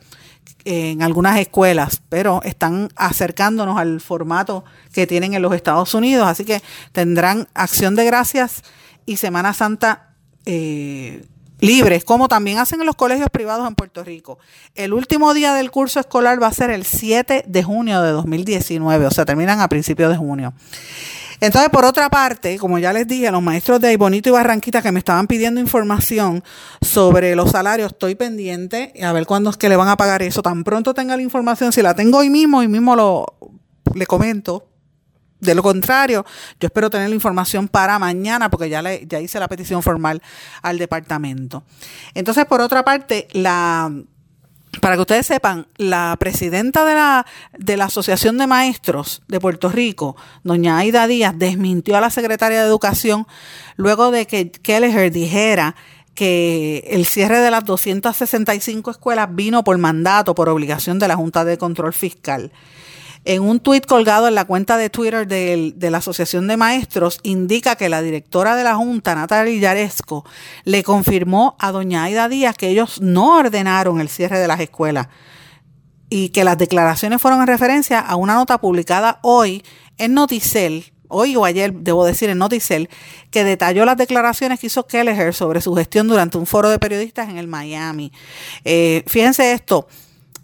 [0.66, 6.44] en algunas escuelas, pero están acercándonos al formato que tienen en los Estados Unidos, así
[6.44, 8.64] que tendrán acción de gracias
[9.08, 10.14] y Semana Santa
[10.46, 11.26] eh,
[11.60, 14.38] libres, como también hacen en los colegios privados en Puerto Rico.
[14.76, 19.08] El último día del curso escolar va a ser el 7 de junio de 2019,
[19.08, 20.54] o sea, terminan a principios de junio.
[21.40, 24.92] Entonces, por otra parte, como ya les dije, los maestros de Bonito y Barranquita que
[24.92, 26.44] me estaban pidiendo información
[26.82, 30.42] sobre los salarios, estoy pendiente a ver cuándo es que le van a pagar eso.
[30.42, 33.26] Tan pronto tenga la información, si la tengo hoy mismo, hoy mismo lo
[33.94, 34.67] le comento
[35.40, 36.26] de lo contrario,
[36.60, 40.22] yo espero tener la información para mañana porque ya, le, ya hice la petición formal
[40.62, 41.64] al departamento.
[42.14, 43.92] Entonces, por otra parte, la
[44.82, 47.26] para que ustedes sepan, la presidenta de la,
[47.58, 52.62] de la Asociación de Maestros de Puerto Rico, doña Aida Díaz, desmintió a la secretaria
[52.62, 53.26] de Educación
[53.76, 55.76] luego de que Kelleher dijera
[56.14, 61.46] que el cierre de las 265 escuelas vino por mandato, por obligación de la Junta
[61.46, 62.52] de Control Fiscal.
[63.30, 67.76] En un tuit colgado en la cuenta de Twitter de, la Asociación de Maestros, indica
[67.76, 70.24] que la directora de la Junta, Natalia Yaresco,
[70.64, 75.10] le confirmó a doña Aida Díaz que ellos no ordenaron el cierre de las escuelas
[76.10, 79.62] y que las declaraciones fueron en referencia a una nota publicada hoy
[79.98, 82.88] en Noticel, hoy o ayer, debo decir, en Noticel,
[83.30, 87.28] que detalló las declaraciones que hizo Kelleher sobre su gestión durante un foro de periodistas
[87.28, 88.14] en el Miami.
[88.64, 89.90] Eh, fíjense esto,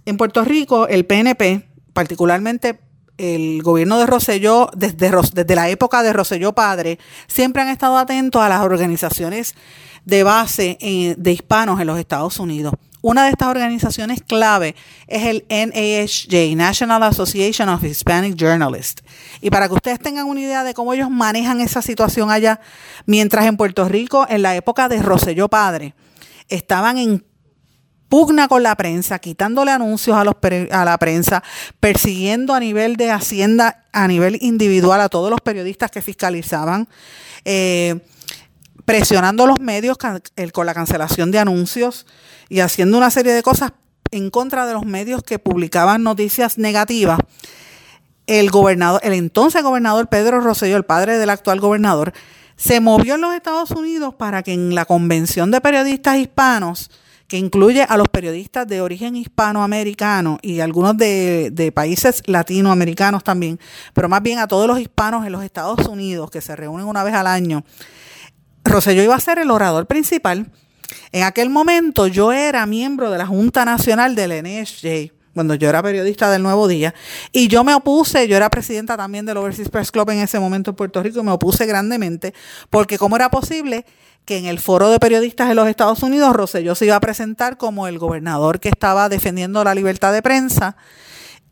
[0.05, 2.79] en Puerto Rico el PNP particularmente
[3.17, 8.49] el gobierno de Roselló, desde, la época de Roselló Padre, siempre han estado atentos a
[8.49, 9.55] las organizaciones
[10.05, 12.73] de base eh, de hispanos en los Estados Unidos.
[13.01, 14.75] Una de estas organizaciones clave
[15.07, 19.03] es el NAHJ, National Association of Hispanic Journalists.
[19.41, 22.61] Y para que ustedes tengan una idea de cómo ellos manejan esa situación allá,
[23.05, 25.95] mientras en Puerto Rico, en la época de Roselló Padre,
[26.47, 27.25] estaban en
[28.13, 30.35] pugna con la prensa, quitándole anuncios a, los,
[30.69, 31.41] a la prensa,
[31.79, 36.87] persiguiendo a nivel de Hacienda, a nivel individual a todos los periodistas que fiscalizaban,
[37.43, 38.01] eh,
[38.85, 42.05] presionando a los medios con la cancelación de anuncios
[42.49, 43.71] y haciendo una serie de cosas
[44.11, 47.17] en contra de los medios que publicaban noticias negativas.
[48.27, 52.13] El gobernador, el entonces gobernador Pedro Rosselló, el padre del actual gobernador,
[52.57, 56.91] se movió en los Estados Unidos para que en la convención de periodistas hispanos
[57.33, 63.59] que incluye a los periodistas de origen hispanoamericano y algunos de, países latinoamericanos también,
[63.95, 67.03] pero más bien a todos los hispanos en los Estados Unidos que se reúnen una
[67.03, 67.65] vez al año.
[68.63, 70.51] Roselló iba a ser el orador principal.
[71.11, 75.81] En aquel momento yo era miembro de la Junta Nacional del NSJ cuando yo era
[75.81, 76.93] periodista del Nuevo Día,
[77.31, 80.69] y yo me opuse, yo era presidenta también del Overseas Press Club en ese momento
[80.69, 82.35] en Puerto Rico, y me opuse grandemente,
[82.69, 83.83] porque cómo era posible
[84.25, 87.57] que en el foro de periodistas de los Estados Unidos Rosselló se iba a presentar
[87.57, 90.75] como el gobernador que estaba defendiendo la libertad de prensa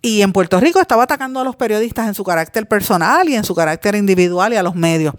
[0.04, 3.44] y en Puerto Rico estaba atacando a los periodistas en su carácter personal y en
[3.44, 5.14] su carácter individual y a los medios.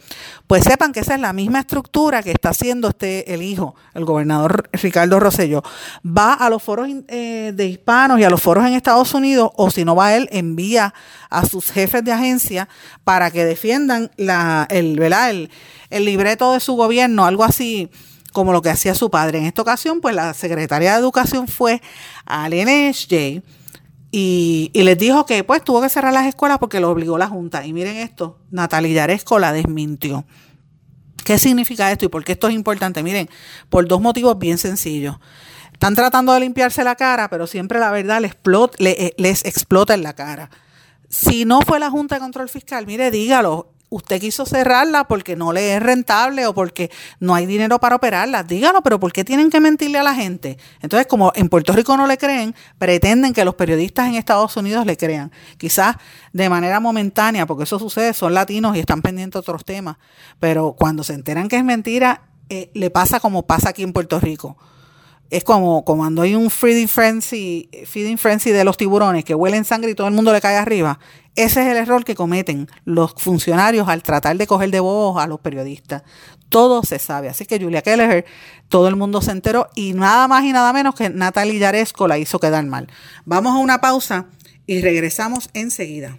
[0.49, 4.05] Pues sepan que esa es la misma estructura que está haciendo este el hijo, el
[4.05, 5.63] gobernador Ricardo Rosselló.
[6.05, 9.71] Va a los foros eh, de hispanos y a los foros en Estados Unidos, o
[9.71, 10.93] si no va él, envía
[11.31, 12.69] a sus jefes de agencia
[13.05, 15.49] para que defiendan el,
[15.91, 17.89] El, libreto de su gobierno, algo así
[18.33, 19.39] como lo que hacía su padre.
[19.39, 21.81] En esta ocasión, pues la secretaria de Educación fue
[22.27, 23.43] a NSJ
[24.15, 27.65] y, les dijo que pues tuvo que cerrar las escuelas porque lo obligó la Junta.
[27.65, 30.27] Y miren esto, Natalia Yaresco la desmintió.
[31.25, 33.03] ¿Qué significa esto y por qué esto es importante?
[33.03, 33.31] Miren,
[33.71, 35.17] por dos motivos bien sencillos.
[35.73, 38.37] Están tratando de limpiarse la cara, pero siempre la verdad les
[38.81, 40.51] eh, les explota en la cara.
[41.09, 45.53] Si no fue la Junta de Control Fiscal, mire, dígalo, usted quiso cerrarla porque no
[45.53, 48.43] le es rentable o porque no hay dinero para operarla.
[48.43, 50.57] Dígalo, pero ¿por qué tienen que mentirle a la gente?
[50.81, 54.87] Entonces, como en Puerto Rico no le creen, pretenden que los periodistas en Estados Unidos
[54.87, 55.31] le crean.
[55.59, 55.97] Quizás
[56.33, 59.99] de manera momentánea, porque eso sucede, son latinos y están pendientes de otros temas.
[60.41, 64.19] Pero cuando se enteran que es mentira, eh, le pasa como pasa aquí en Puerto
[64.19, 64.57] Rico
[65.33, 69.93] es como, cuando hay un feeding frenzy, feeding frenzy de los tiburones que huelen sangre
[69.93, 70.99] y todo el mundo le cae arriba.
[71.35, 75.27] Ese es el error que cometen los funcionarios al tratar de coger de voz a
[75.27, 76.03] los periodistas.
[76.51, 77.31] Todo se sabe.
[77.31, 78.27] Así que Julia Kelleher,
[78.69, 82.19] todo el mundo se enteró y nada más y nada menos que Natalie Yaresco la
[82.19, 82.89] hizo quedar mal.
[83.25, 84.27] Vamos a una pausa
[84.67, 86.19] y regresamos enseguida.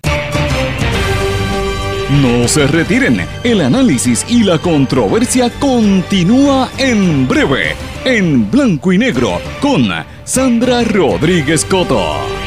[2.22, 9.40] No se retiren, el análisis y la controversia continúa en breve, en blanco y negro,
[9.62, 9.88] con
[10.24, 12.43] Sandra Rodríguez Coto.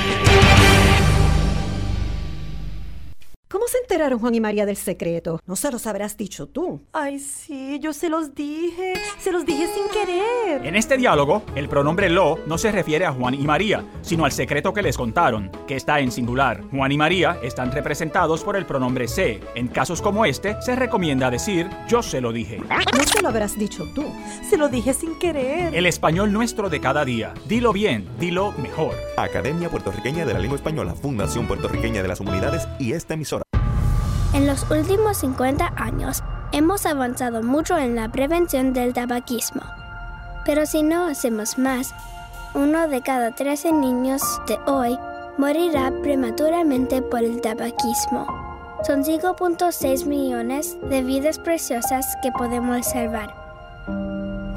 [3.48, 5.38] ¿Cómo se enteraron Juan y María del secreto?
[5.46, 6.82] No se los habrás dicho tú.
[6.92, 8.94] Ay, sí, yo se los dije.
[9.20, 10.66] Se los dije sin querer.
[10.66, 14.32] En este diálogo, el pronombre lo no se refiere a Juan y María, sino al
[14.32, 16.64] secreto que les contaron, que está en singular.
[16.72, 19.38] Juan y María están representados por el pronombre se.
[19.54, 22.58] En casos como este, se recomienda decir yo se lo dije.
[22.58, 24.04] No se lo habrás dicho tú.
[24.50, 25.72] Se lo dije sin querer.
[25.72, 27.32] El español nuestro de cada día.
[27.46, 28.96] Dilo bien, dilo mejor.
[29.16, 33.45] Academia Puertorriqueña de la Lengua Española, Fundación Puertorriqueña de las Humanidades y esta emisora.
[34.36, 36.22] En los últimos 50 años
[36.52, 39.62] hemos avanzado mucho en la prevención del tabaquismo.
[40.44, 41.94] Pero si no hacemos más,
[42.52, 44.98] uno de cada 13 niños de hoy
[45.38, 48.26] morirá prematuramente por el tabaquismo.
[48.86, 53.34] Son 5.6 millones de vidas preciosas que podemos salvar.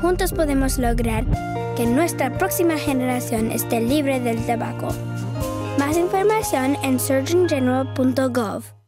[0.01, 1.23] Juntos podemos lograr
[1.77, 4.89] que nuestra próxima generación esté libre del tabaco.
[5.77, 8.78] Más información en surgeongeneral.gov.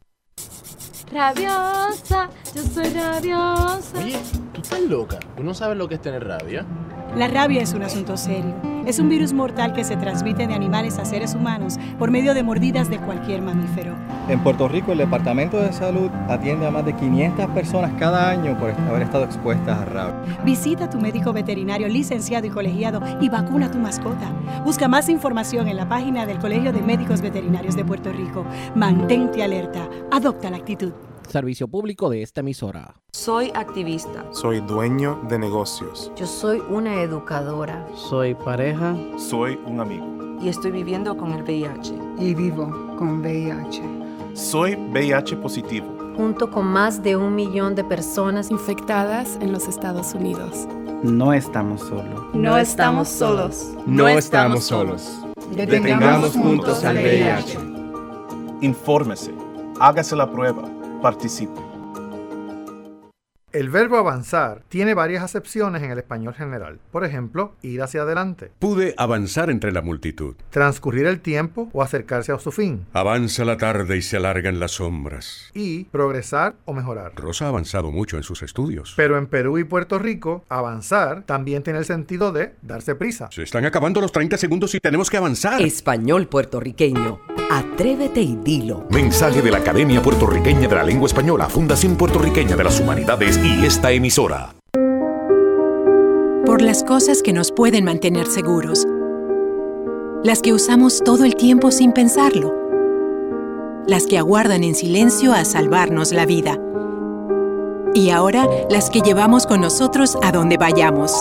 [1.12, 3.98] Rabiosa, yo soy rabiosa.
[3.98, 4.18] Oye,
[4.54, 5.18] tú estás loca.
[5.36, 6.64] ¿Tú no sabes lo que es tener rabia?
[7.16, 8.71] La rabia es un asunto serio.
[8.86, 12.42] Es un virus mortal que se transmite de animales a seres humanos por medio de
[12.42, 13.94] mordidas de cualquier mamífero.
[14.28, 18.58] En Puerto Rico, el Departamento de Salud atiende a más de 500 personas cada año
[18.58, 20.36] por haber estado expuestas a rabia.
[20.44, 24.32] Visita a tu médico veterinario licenciado y colegiado y vacuna a tu mascota.
[24.64, 28.44] Busca más información en la página del Colegio de Médicos Veterinarios de Puerto Rico.
[28.74, 29.88] Mantente alerta.
[30.10, 30.92] Adopta la actitud.
[31.28, 32.94] Servicio público de esta emisora.
[33.12, 34.24] Soy activista.
[34.32, 36.12] Soy dueño de negocios.
[36.16, 37.86] Yo soy una educadora.
[37.94, 38.94] Soy pareja.
[39.16, 40.06] Soy un amigo.
[40.42, 41.94] Y estoy viviendo con el VIH.
[42.18, 42.66] Y vivo
[42.98, 43.82] con VIH.
[44.34, 45.86] Soy VIH positivo.
[46.16, 50.66] Junto con más de un millón de personas infectadas en los Estados Unidos.
[51.02, 52.20] No estamos solos.
[52.34, 53.72] No estamos solos.
[53.86, 55.18] No estamos solos.
[55.54, 57.58] Detengamos juntos al VIH.
[58.60, 59.32] Infórmese.
[59.80, 60.62] Hágase la prueba
[61.02, 61.71] participe.
[63.52, 66.78] El verbo avanzar tiene varias acepciones en el español general.
[66.90, 68.50] Por ejemplo, ir hacia adelante.
[68.58, 70.36] Pude avanzar entre la multitud.
[70.48, 72.86] Transcurrir el tiempo o acercarse a su fin.
[72.94, 75.50] Avanza la tarde y se alargan las sombras.
[75.52, 77.12] Y progresar o mejorar.
[77.14, 78.94] Rosa ha avanzado mucho en sus estudios.
[78.96, 83.28] Pero en Perú y Puerto Rico, avanzar también tiene el sentido de darse prisa.
[83.30, 85.60] Se están acabando los 30 segundos y tenemos que avanzar.
[85.60, 87.20] Español puertorriqueño.
[87.50, 88.86] Atrévete y dilo.
[88.88, 93.64] Mensaje de la Academia Puertorriqueña de la Lengua Española, Fundación Puertorriqueña de las Humanidades y
[93.64, 94.54] esta emisora.
[96.46, 98.86] Por las cosas que nos pueden mantener seguros.
[100.22, 102.54] Las que usamos todo el tiempo sin pensarlo.
[103.86, 106.58] Las que aguardan en silencio a salvarnos la vida.
[107.94, 111.12] Y ahora las que llevamos con nosotros a donde vayamos.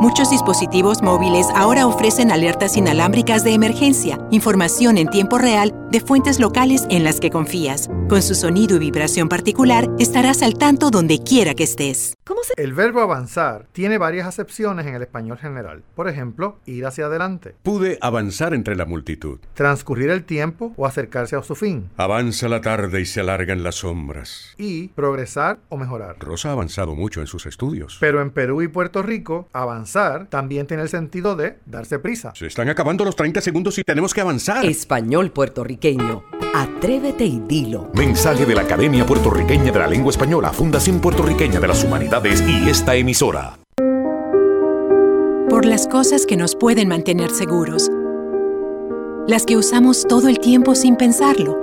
[0.00, 6.38] Muchos dispositivos móviles ahora ofrecen alertas inalámbricas de emergencia, información en tiempo real de fuentes
[6.38, 7.90] locales en las que confías.
[8.08, 12.14] Con su sonido y vibración particular, estarás al tanto donde quiera que estés.
[12.24, 12.54] ¿Cómo se...?
[12.56, 15.82] El verbo avanzar tiene varias acepciones en el español general.
[15.94, 17.54] Por ejemplo, ir hacia adelante.
[17.62, 19.40] Pude avanzar entre la multitud.
[19.52, 21.90] Transcurrir el tiempo o acercarse a su fin.
[21.98, 24.54] Avanza la tarde y se alargan las sombras.
[24.56, 26.16] Y progresar o mejorar.
[26.18, 27.98] Rosa ha avanzado mucho en sus estudios.
[28.00, 32.32] Pero en Perú y Puerto Rico, avanzar también tiene el sentido de darse prisa.
[32.34, 34.64] Se están acabando los 30 segundos y tenemos que avanzar.
[34.64, 36.24] Español puertorriqueño.
[36.54, 37.90] Atrévete y dilo.
[37.98, 42.70] Mensaje de la Academia Puertorriqueña de la Lengua Española, Fundación Puertorriqueña de las Humanidades y
[42.70, 43.58] esta emisora.
[45.50, 47.90] Por las cosas que nos pueden mantener seguros.
[49.26, 51.58] Las que usamos todo el tiempo sin pensarlo.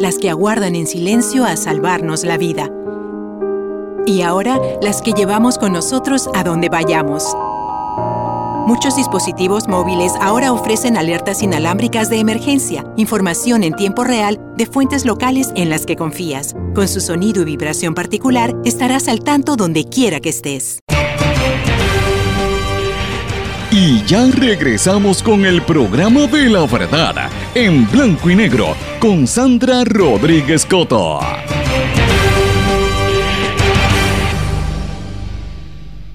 [0.00, 2.68] Las que aguardan en silencio a salvarnos la vida.
[4.06, 7.32] Y ahora las que llevamos con nosotros a donde vayamos.
[8.66, 15.04] Muchos dispositivos móviles ahora ofrecen alertas inalámbricas de emergencia, información en tiempo real de fuentes
[15.04, 16.56] locales en las que confías.
[16.74, 20.80] Con su sonido y vibración particular, estarás al tanto donde quiera que estés.
[23.70, 29.84] Y ya regresamos con el programa de la verdad, en blanco y negro, con Sandra
[29.84, 31.20] Rodríguez Coto.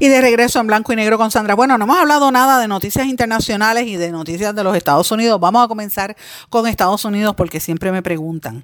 [0.01, 1.53] Y de regreso en blanco y negro con Sandra.
[1.53, 5.39] Bueno, no hemos hablado nada de noticias internacionales y de noticias de los Estados Unidos.
[5.39, 6.17] Vamos a comenzar
[6.49, 8.63] con Estados Unidos porque siempre me preguntan.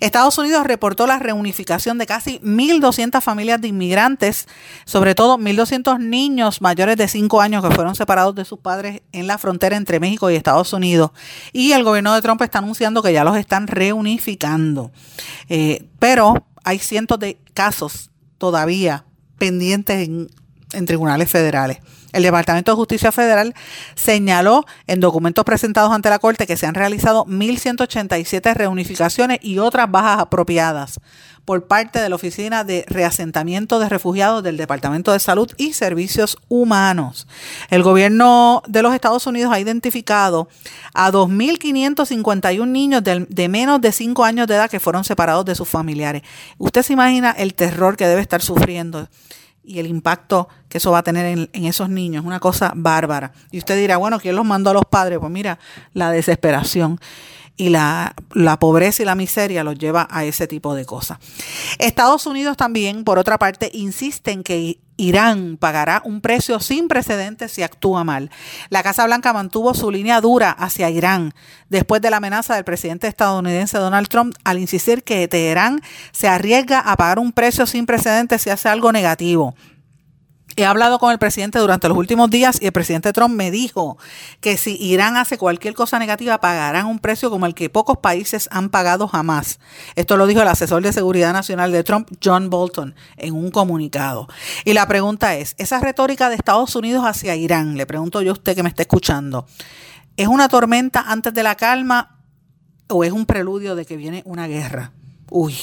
[0.00, 4.48] Estados Unidos reportó la reunificación de casi 1.200 familias de inmigrantes,
[4.86, 9.26] sobre todo 1.200 niños mayores de 5 años que fueron separados de sus padres en
[9.26, 11.10] la frontera entre México y Estados Unidos.
[11.52, 14.90] Y el gobierno de Trump está anunciando que ya los están reunificando.
[15.50, 19.04] Eh, pero hay cientos de casos todavía
[19.36, 20.30] pendientes en
[20.72, 21.78] en tribunales federales.
[22.12, 23.54] El Departamento de Justicia Federal
[23.94, 29.90] señaló en documentos presentados ante la Corte que se han realizado 1.187 reunificaciones y otras
[29.90, 31.00] bajas apropiadas
[31.48, 36.36] por parte de la Oficina de Reasentamiento de Refugiados del Departamento de Salud y Servicios
[36.48, 37.26] Humanos.
[37.70, 40.48] El gobierno de los Estados Unidos ha identificado
[40.92, 45.66] a 2.551 niños de, menos de 5 años de edad que fueron separados de sus
[45.68, 46.20] familiares.
[46.58, 49.08] Usted se imagina el terror que debe estar sufriendo
[49.68, 53.32] y el impacto que eso va a tener en, esos niños, una cosa bárbara.
[53.50, 55.18] Y usted dirá, bueno, ¿quién los mandó a los padres?
[55.18, 55.58] Pues mira,
[55.92, 56.98] la desesperación
[57.56, 61.18] y la, la, pobreza y la miseria los lleva a ese tipo de cosas.
[61.78, 67.52] Estados Unidos también, por otra parte, insiste en que Irán pagará un precio sin precedentes
[67.52, 68.30] si actúa mal.
[68.68, 71.32] La Casa Blanca mantuvo su línea dura hacia Irán
[71.70, 75.80] después de la amenaza del presidente estadounidense Donald Trump al insistir que Teherán
[76.12, 79.54] se arriesga a pagar un precio sin precedentes si hace algo negativo.
[80.58, 83.96] He hablado con el presidente durante los últimos días y el presidente Trump me dijo
[84.40, 88.48] que si Irán hace cualquier cosa negativa pagarán un precio como el que pocos países
[88.50, 89.60] han pagado jamás.
[89.94, 94.26] Esto lo dijo el asesor de seguridad nacional de Trump, John Bolton, en un comunicado.
[94.64, 98.34] Y la pregunta es, esa retórica de Estados Unidos hacia Irán, le pregunto yo a
[98.34, 99.46] usted que me está escuchando,
[100.16, 102.18] ¿es una tormenta antes de la calma
[102.88, 104.90] o es un preludio de que viene una guerra?
[105.30, 105.54] Uy,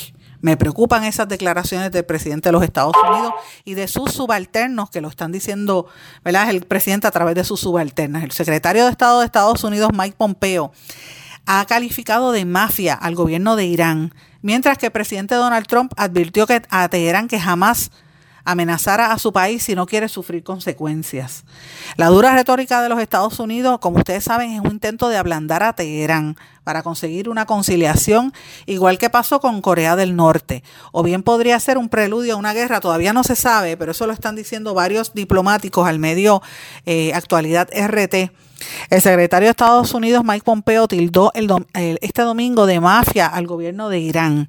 [0.42, 3.34] me preocupan esas declaraciones del presidente de los Estados Unidos
[3.64, 5.88] y de sus subalternos que lo están diciendo,
[6.24, 6.50] ¿verdad?
[6.50, 8.24] El presidente a través de sus subalternas.
[8.24, 10.72] El secretario de Estado de Estados Unidos, Mike Pompeo,
[11.46, 16.48] ha calificado de mafia al gobierno de Irán, mientras que el presidente Donald Trump advirtió
[16.48, 17.92] que a Teherán que jamás
[18.46, 21.44] amenazara a su país si no quiere sufrir consecuencias.
[21.98, 25.64] La dura retórica de los Estados Unidos, como ustedes saben, es un intento de ablandar
[25.64, 28.34] a Teherán para conseguir una conciliación,
[28.66, 30.64] igual que pasó con Corea del Norte.
[30.92, 34.08] O bien podría ser un preludio a una guerra, todavía no se sabe, pero eso
[34.08, 36.42] lo están diciendo varios diplomáticos al medio
[36.86, 38.32] eh, Actualidad RT.
[38.90, 43.90] El secretario de Estados Unidos, Mike Pompeo, tildó el, este domingo de mafia al gobierno
[43.90, 44.48] de Irán.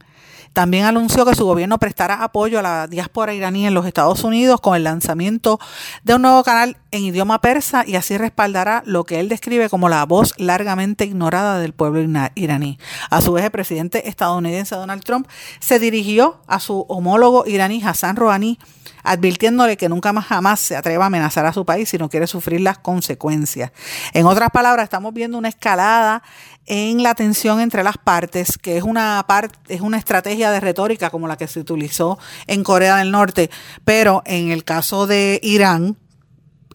[0.57, 4.59] También anunció que su gobierno prestará apoyo a la diáspora iraní en los Estados Unidos
[4.59, 5.61] con el lanzamiento
[6.03, 9.91] de un nuevo canal en idioma persa y así respaldará lo que él describe como
[9.91, 12.01] la voz largamente ignorada del pueblo
[12.37, 12.79] iraní.
[13.11, 15.29] A su vez, el presidente estadounidense Donald Trump
[15.61, 18.59] se dirigió a su homólogo iraní Hassan Rouhani
[19.07, 22.27] advirtiéndole que nunca más jamás se atreva a amenazar a su país si no quiere
[22.27, 23.71] sufrir las consecuencias.
[24.13, 26.23] En otras palabras, estamos viendo una escalada
[26.67, 31.11] en la tensión entre las partes, que es una parte, es una estrategia de retórica
[31.11, 33.51] como la que se utilizó en Corea del Norte,
[33.85, 35.97] pero en el caso de Irán,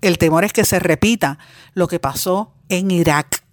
[0.01, 1.37] el temor es que se repita
[1.73, 3.43] lo que pasó en Irak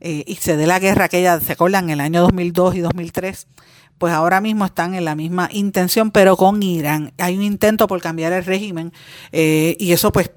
[0.00, 1.84] eh, y se dé la guerra aquella, ¿se acuerdan?
[1.84, 3.46] En el año 2002 y 2003
[4.02, 7.12] pues ahora mismo están en la misma intención, pero con Irán.
[7.18, 8.92] Hay un intento por cambiar el régimen
[9.30, 10.32] eh, y eso pues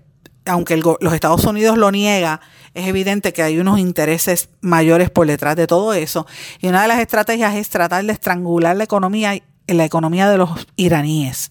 [0.45, 2.41] aunque los Estados Unidos lo niega,
[2.73, 6.27] es evidente que hay unos intereses mayores por detrás de todo eso.
[6.59, 10.67] Y una de las estrategias es tratar de estrangular la economía, la economía de los
[10.75, 11.49] iraníes.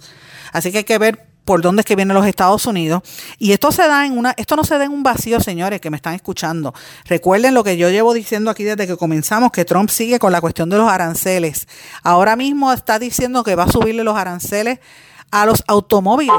[0.53, 3.03] Así que hay que ver por dónde es que vienen los Estados Unidos.
[3.39, 5.91] Y esto se da en una, esto no se da en un vacío, señores, que
[5.91, 6.75] me están escuchando.
[7.07, 10.41] Recuerden lo que yo llevo diciendo aquí desde que comenzamos, que Trump sigue con la
[10.41, 11.67] cuestión de los aranceles.
[12.03, 14.79] Ahora mismo está diciendo que va a subirle los aranceles
[15.31, 16.35] a los automóviles.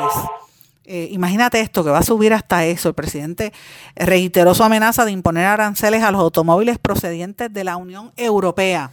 [0.88, 2.90] Eh, imagínate esto, que va a subir hasta eso.
[2.90, 3.54] El presidente
[3.96, 8.92] reiteró su amenaza de imponer aranceles a los automóviles procedientes de la Unión Europea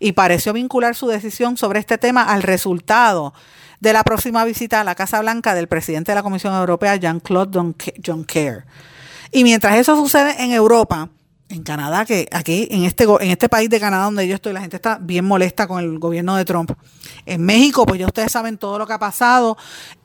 [0.00, 3.34] y pareció vincular su decisión sobre este tema al resultado
[3.80, 7.74] de la próxima visita a la Casa Blanca del presidente de la Comisión Europea, Jean-Claude
[8.04, 8.64] Juncker.
[9.30, 11.10] Y mientras eso sucede en Europa,
[11.50, 14.60] en Canadá, que aquí en este, en este país de Canadá donde yo estoy, la
[14.60, 16.72] gente está bien molesta con el gobierno de Trump.
[17.26, 19.58] En México, pues ya ustedes saben todo lo que ha pasado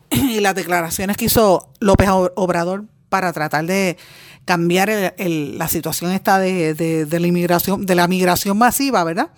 [0.12, 3.98] y las declaraciones que hizo López Obrador para tratar de
[4.46, 9.30] cambiar la situación esta de, de, la inmigración, de la migración masiva, ¿verdad?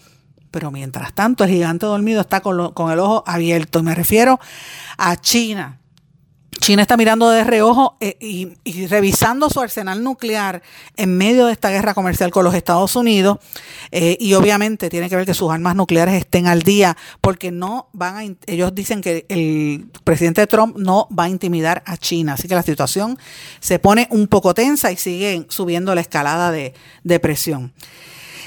[0.52, 2.60] Pero mientras tanto, el gigante dormido está con,
[2.92, 3.80] el ojo abierto.
[3.80, 4.40] Y me refiero
[4.98, 5.81] a China.
[6.62, 10.62] China está mirando de reojo eh, y, revisando su arsenal nuclear
[10.96, 13.40] en medio de esta guerra comercial con los Estados Unidos
[13.92, 17.90] eh, y obviamente tiene que ver que sus armas nucleares estén al día porque no
[17.94, 22.48] van a, ellos dicen que el presidente Trump no va a intimidar a China, así
[22.48, 23.18] que la situación
[23.60, 27.74] se pone un poco tensa y sigue subiendo la escalada de, de presión.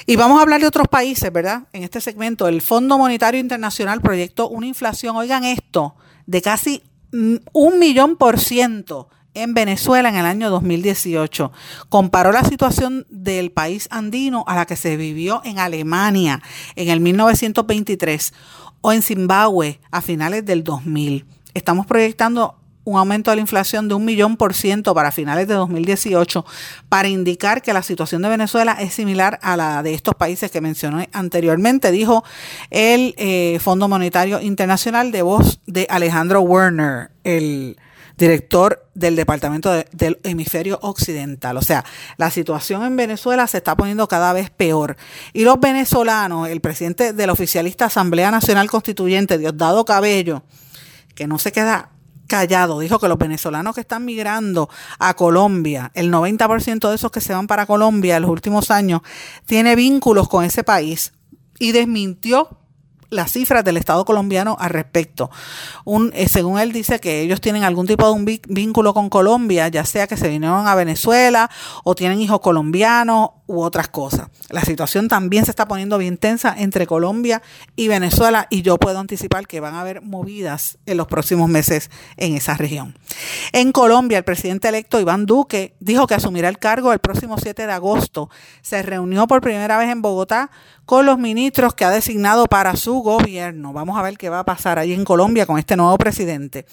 [0.07, 1.63] Y vamos a hablar de otros países, ¿verdad?
[1.73, 5.97] En este segmento, el Fondo Monetario Internacional proyectó una inflación, oigan esto,
[6.27, 6.83] de casi
[7.53, 11.53] un millón por ciento en Venezuela en el año 2018.
[11.89, 16.43] Comparó la situación del país andino a la que se vivió en Alemania
[16.77, 18.33] en el 1923
[18.81, 21.25] o en Zimbabue a finales del 2000.
[21.55, 25.55] Estamos proyectando un aumento de la inflación de un millón por ciento para finales de
[25.55, 26.45] 2018
[26.89, 30.61] para indicar que la situación de Venezuela es similar a la de estos países que
[30.61, 32.25] mencioné anteriormente, dijo
[32.71, 37.77] el eh, Fondo Monetario Internacional de voz de Alejandro Werner, el
[38.17, 41.57] director del Departamento del Hemisferio Occidental.
[41.57, 41.85] O sea,
[42.17, 44.97] la situación en Venezuela se está poniendo cada vez peor.
[45.33, 50.45] Y los venezolanos, el presidente de la oficialista Asamblea Nacional Constituyente, Diosdado Cabello,
[51.15, 51.91] que no se queda
[52.27, 52.79] callado.
[52.79, 54.69] Dijo que los venezolanos que están migrando
[54.99, 59.03] a Colombia, el 90% de esos que se van para Colombia en los últimos años,
[59.47, 61.13] tiene vínculos con ese país
[61.59, 62.59] y desmintió
[63.11, 65.31] las cifras del Estado colombiano al respecto.
[66.13, 69.85] Eh, según él dice que ellos tienen algún tipo de un vínculo con Colombia, ya
[69.85, 71.51] sea que se vinieron a Venezuela
[71.85, 74.29] o tienen hijos colombianos u otras cosas.
[74.49, 77.43] La situación también se está poniendo bien tensa entre Colombia
[77.77, 81.91] y Venezuela y yo puedo anticipar que van a haber movidas en los próximos meses
[82.17, 82.97] en esa región.
[83.53, 87.67] En Colombia, el presidente electo Iván Duque dijo que asumirá el cargo el próximo 7
[87.67, 88.31] de agosto.
[88.63, 90.51] Se reunió por primera vez en Bogotá
[90.87, 93.73] con los ministros que ha designado para su gobierno.
[93.73, 96.67] Vamos a ver qué va a pasar allí en Colombia con este nuevo presidente.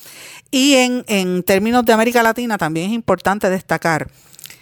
[0.50, 4.08] Y en, en términos de América Latina también es importante destacar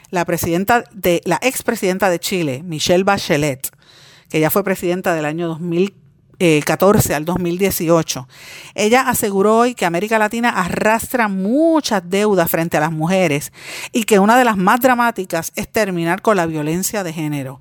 [0.09, 3.69] la presidenta de la expresidenta de Chile, Michelle Bachelet,
[4.29, 8.27] que ya fue presidenta del año 2014 al 2018.
[8.73, 13.53] Ella aseguró hoy que América Latina arrastra muchas deudas frente a las mujeres
[13.91, 17.59] y que una de las más dramáticas es terminar con la violencia de género.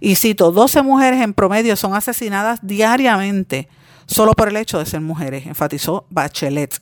[0.00, 3.68] Y cito, 12 mujeres en promedio son asesinadas diariamente
[4.06, 6.80] solo por el hecho de ser mujeres, enfatizó Bachelet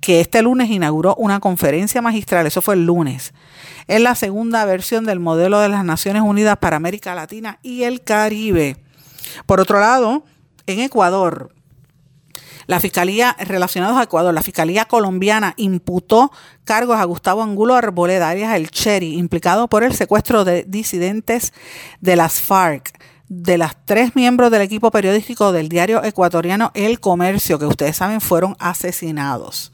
[0.00, 3.34] que este lunes inauguró una conferencia magistral, eso fue el lunes.
[3.86, 8.02] Es la segunda versión del modelo de las Naciones Unidas para América Latina y el
[8.02, 8.76] Caribe.
[9.46, 10.24] Por otro lado,
[10.66, 11.52] en Ecuador,
[12.68, 16.30] la Fiscalía, relacionados a Ecuador, la Fiscalía colombiana imputó
[16.64, 21.54] cargos a Gustavo Angulo Arboleda, alias El Cheri, implicado por el secuestro de disidentes
[22.02, 22.92] de las FARC
[23.30, 28.20] de las tres miembros del equipo periodístico del diario ecuatoriano El Comercio, que ustedes saben
[28.20, 29.72] fueron asesinados.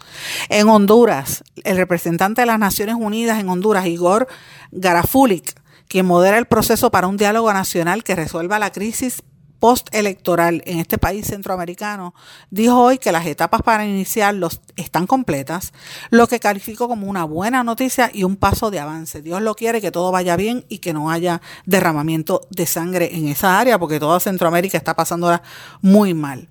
[0.49, 4.29] En Honduras, el representante de las Naciones Unidas en Honduras, Igor
[4.71, 9.25] Garafulik, quien modera el proceso para un diálogo nacional que resuelva la crisis
[9.65, 12.15] postelectoral en este país centroamericano,
[12.51, 15.73] dijo hoy que las etapas para iniciarlos están completas,
[16.11, 19.23] lo que calificó como una buena noticia y un paso de avance.
[19.23, 23.27] Dios lo quiere que todo vaya bien y que no haya derramamiento de sangre en
[23.27, 25.43] esa área, porque toda Centroamérica está pasándola
[25.81, 26.51] muy mal.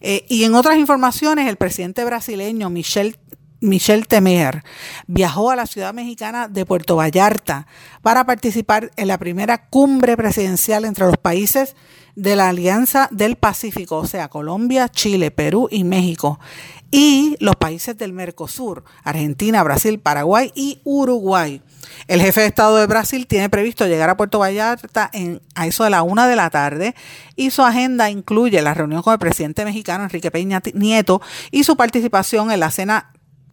[0.00, 3.18] Eh, y en otras informaciones, el presidente brasileño Michel
[3.60, 4.62] Michel Temer
[5.06, 7.66] viajó a la ciudad mexicana de Puerto Vallarta
[8.02, 11.74] para participar en la primera cumbre presidencial entre los países
[12.16, 16.38] de la Alianza del Pacífico, o sea, Colombia, Chile, Perú y México,
[16.90, 21.60] y los países del Mercosur, Argentina, Brasil, Paraguay y Uruguay.
[22.06, 25.82] El jefe de Estado de Brasil tiene previsto llegar a Puerto Vallarta en, a eso
[25.82, 26.94] de la una de la tarde
[27.34, 31.76] y su agenda incluye la reunión con el presidente mexicano Enrique Peña Nieto y su
[31.76, 33.10] participación en la cena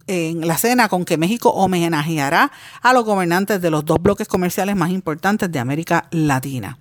[0.08, 2.50] en la cena con que México homenajeará
[2.82, 6.78] a los gobernantes de los dos bloques comerciales más importantes de América Latina.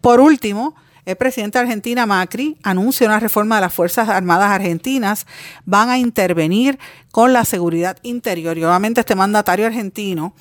[0.00, 5.26] Por último, el presidente de Argentina, Macri, anuncia una reforma de las Fuerzas Armadas Argentinas.
[5.64, 6.78] Van a intervenir
[7.10, 8.56] con la seguridad interior.
[8.58, 10.34] Y obviamente este mandatario argentino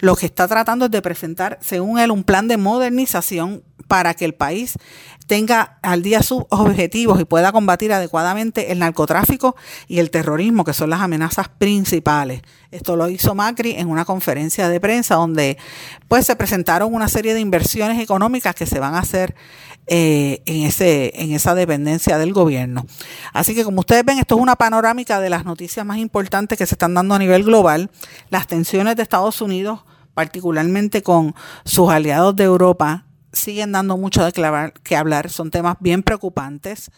[0.00, 4.24] lo que está tratando es de presentar, según él, un plan de modernización para que
[4.24, 4.76] el país
[5.26, 9.56] tenga al día sus objetivos y pueda combatir adecuadamente el narcotráfico
[9.88, 12.42] y el terrorismo, que son las amenazas principales.
[12.70, 15.58] Esto lo hizo Macri en una conferencia de prensa donde
[16.08, 19.34] pues se presentaron una serie de inversiones económicas que se van a hacer
[19.88, 22.86] eh, en, ese, en esa dependencia del gobierno.
[23.32, 26.66] Así que como ustedes ven, esto es una panorámica de las noticias más importantes que
[26.66, 27.90] se están dando a nivel global.
[28.30, 29.80] Las tensiones de Estados Unidos,
[30.14, 31.34] particularmente con
[31.64, 33.05] sus aliados de Europa,
[33.36, 34.32] siguen dando mucho de
[34.82, 35.30] que hablar.
[35.30, 36.90] Son temas bien preocupantes.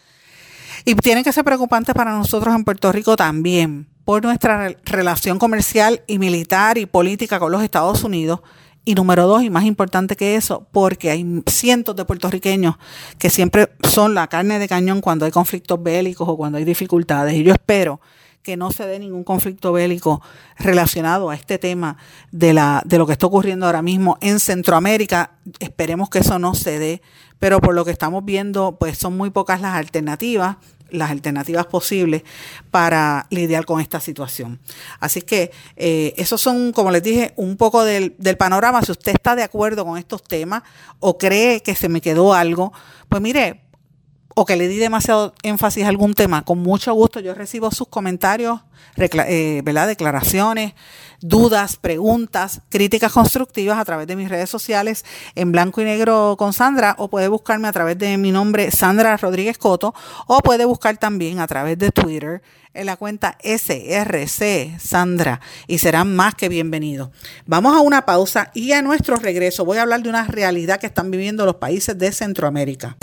[0.85, 6.01] Y tienen que ser preocupantes para nosotros en Puerto Rico también, por nuestra relación comercial
[6.07, 8.39] y militar y política con los Estados Unidos
[8.85, 12.75] y número dos, y más importante que eso, porque hay cientos de puertorriqueños
[13.17, 17.35] que siempre son la carne de cañón cuando hay conflictos bélicos o cuando hay dificultades.
[17.35, 17.99] Y yo espero
[18.43, 20.21] que no se dé ningún conflicto bélico
[20.57, 21.97] relacionado a este tema
[22.31, 25.31] de, la, de lo que está ocurriendo ahora mismo en Centroamérica.
[25.59, 27.01] Esperemos que eso no se dé,
[27.39, 30.57] pero por lo que estamos viendo, pues son muy pocas las alternativas
[30.91, 32.23] las alternativas posibles
[32.71, 34.59] para lidiar con esta situación.
[34.99, 38.81] Así que eh, esos son, como les dije, un poco del, del, panorama.
[38.81, 40.63] Si usted está de acuerdo con estos temas
[40.99, 42.73] o cree que se me quedó algo,
[43.07, 43.68] pues mire,
[44.39, 47.89] o que le di demasiado énfasis a algún tema, con mucho gusto yo recibo sus
[47.89, 48.61] comentarios,
[48.95, 49.85] eh, ¿verdad?
[49.85, 50.75] declaraciones,
[51.19, 55.03] dudas, preguntas, críticas constructivas a través de mis redes sociales
[55.35, 59.17] en blanco y negro con Sandra o puede buscarme a través de mi nombre Sandra
[59.17, 59.93] Rodríguez Coto
[60.25, 62.41] o puede buscar también a través de Twitter
[62.73, 67.09] en la cuenta SRC Sandra y serán más que bienvenidos.
[67.45, 70.87] Vamos a una pausa y a nuestro regreso voy a hablar de una realidad que
[70.87, 72.95] están viviendo los países de Centroamérica.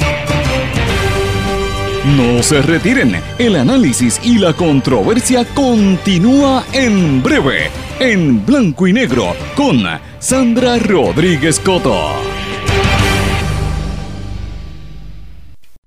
[2.15, 9.35] No se retiren, el análisis y la controversia continúa en breve, en blanco y negro,
[9.57, 9.83] con
[10.21, 12.46] Sandra Rodríguez Coto.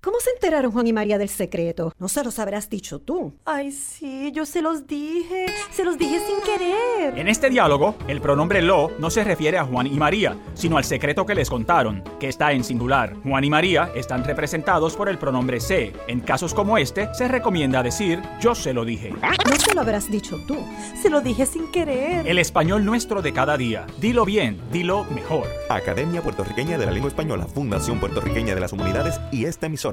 [0.01, 1.91] ¿Cómo se enteraron Juan y María del secreto?
[1.99, 3.33] No se los habrás dicho tú.
[3.43, 5.47] Ay, sí, yo se los dije.
[5.71, 7.19] Se los dije sin querer.
[7.19, 10.85] En este diálogo, el pronombre lo no se refiere a Juan y María, sino al
[10.85, 13.13] secreto que les contaron, que está en singular.
[13.23, 15.91] Juan y María están representados por el pronombre se.
[16.07, 19.09] En casos como este, se recomienda decir yo se lo dije.
[19.11, 20.55] No se lo habrás dicho tú.
[21.01, 22.25] Se lo dije sin querer.
[22.25, 23.85] El español nuestro de cada día.
[23.99, 25.45] Dilo bien, dilo mejor.
[25.69, 29.88] Academia Puertorriqueña de la Lengua Española, Fundación Puertorriqueña de las Humanidades y esta emisora.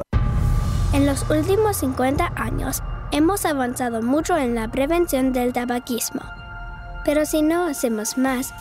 [0.92, 2.82] En los últimos 50 años
[3.12, 6.22] hemos avanzado mucho en la prevención del tabaquismo.
[7.04, 8.52] Pero si no hacemos más,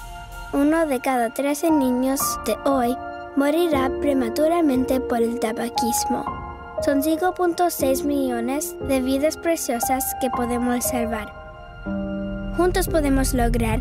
[0.53, 2.95] uno de cada 13 niños de hoy
[3.35, 6.25] morirá prematuramente por el tabaquismo.
[6.83, 11.33] Son 5.6 millones de vidas preciosas que podemos salvar.
[12.57, 13.79] Juntos podemos lograr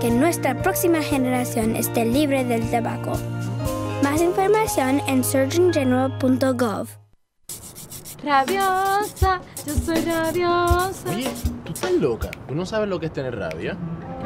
[0.00, 3.18] que nuestra próxima generación esté libre del tabaco.
[4.02, 6.88] Más información en surgeongeneral.gov.
[8.22, 11.10] Rabiosa, yo soy rabiosa.
[11.10, 11.30] Oye,
[11.64, 12.30] tú estás loca.
[12.48, 13.76] ¿Tú no sabes lo que es tener rabia?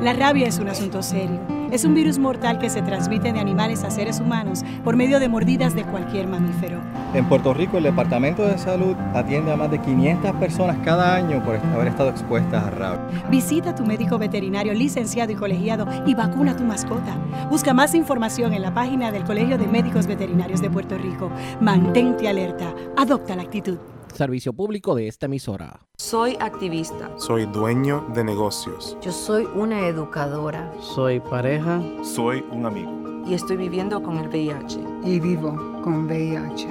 [0.01, 1.41] La rabia es un asunto serio.
[1.73, 5.29] Es un virus mortal que se transmite de animales a seres humanos por medio de
[5.29, 6.81] mordidas de cualquier mamífero.
[7.15, 11.45] En Puerto Rico, el Departamento de Salud atiende a más de 500 personas cada año
[11.45, 13.25] por haber estado expuestas a rabia.
[13.29, 17.17] Visita a tu médico veterinario licenciado y colegiado y vacuna a tu mascota.
[17.51, 21.29] Busca más información en la página del Colegio de Médicos Veterinarios de Puerto Rico.
[21.61, 22.73] Mantente alerta.
[22.97, 23.79] Adopta la actitud.
[24.15, 25.81] Servicio público de esta emisora.
[25.97, 27.11] Soy activista.
[27.17, 28.97] Soy dueño de negocios.
[29.01, 30.73] Yo soy una educadora.
[30.81, 31.81] Soy pareja.
[32.03, 32.91] Soy un amigo.
[33.27, 34.81] Y estoy viviendo con el VIH.
[35.05, 35.51] Y vivo
[35.83, 36.69] con VIH.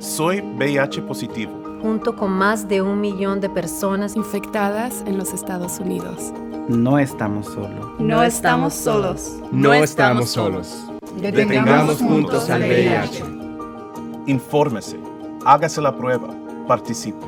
[0.00, 1.52] Soy VIH positivo.
[1.82, 6.32] Junto con más de un millón de personas infectadas en los Estados Unidos.
[6.68, 7.86] No estamos solos.
[7.98, 9.36] No estamos solos.
[9.52, 10.84] No estamos solos.
[11.20, 13.24] Detengamos juntos al VIH.
[14.26, 14.98] Infórmese.
[15.44, 16.28] Hágase la prueba.
[16.68, 17.26] Participe.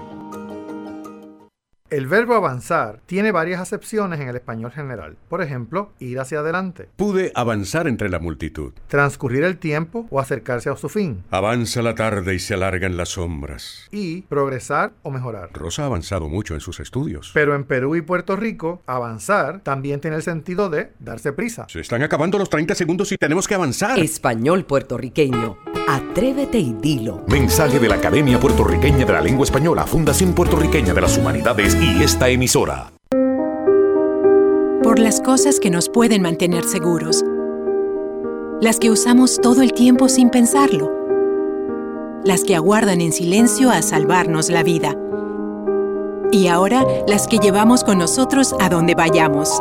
[1.89, 5.17] El verbo avanzar tiene varias acepciones en el español general.
[5.29, 6.89] Por ejemplo, ir hacia adelante.
[6.95, 8.75] Pude avanzar entre la multitud.
[8.87, 11.25] Transcurrir el tiempo o acercarse a su fin.
[11.31, 13.89] Avanza la tarde y se alargan las sombras.
[13.91, 15.51] Y progresar o mejorar.
[15.55, 17.31] Rosa ha avanzado mucho en sus estudios.
[17.33, 21.67] Pero en Perú y Puerto Rico, avanzar también tiene el sentido de darse prisa.
[21.69, 23.99] Se están acabando los 30 segundos y tenemos que avanzar.
[23.99, 25.80] Español puertorriqueño.
[25.91, 27.25] Atrévete y dilo.
[27.27, 32.01] Mensaje de la Academia Puertorriqueña de la Lengua Española, Fundación Puertorriqueña de las Humanidades y
[32.05, 32.93] esta emisora.
[34.85, 37.25] Por las cosas que nos pueden mantener seguros.
[38.61, 40.93] Las que usamos todo el tiempo sin pensarlo.
[42.25, 44.95] Las que aguardan en silencio a salvarnos la vida.
[46.31, 49.61] Y ahora las que llevamos con nosotros a donde vayamos.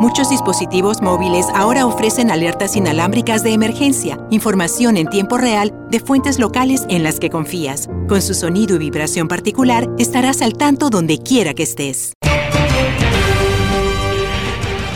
[0.00, 6.38] Muchos dispositivos móviles ahora ofrecen alertas inalámbricas de emergencia, información en tiempo real de fuentes
[6.38, 7.88] locales en las que confías.
[8.08, 12.12] Con su sonido y vibración particular, estarás al tanto donde quiera que estés.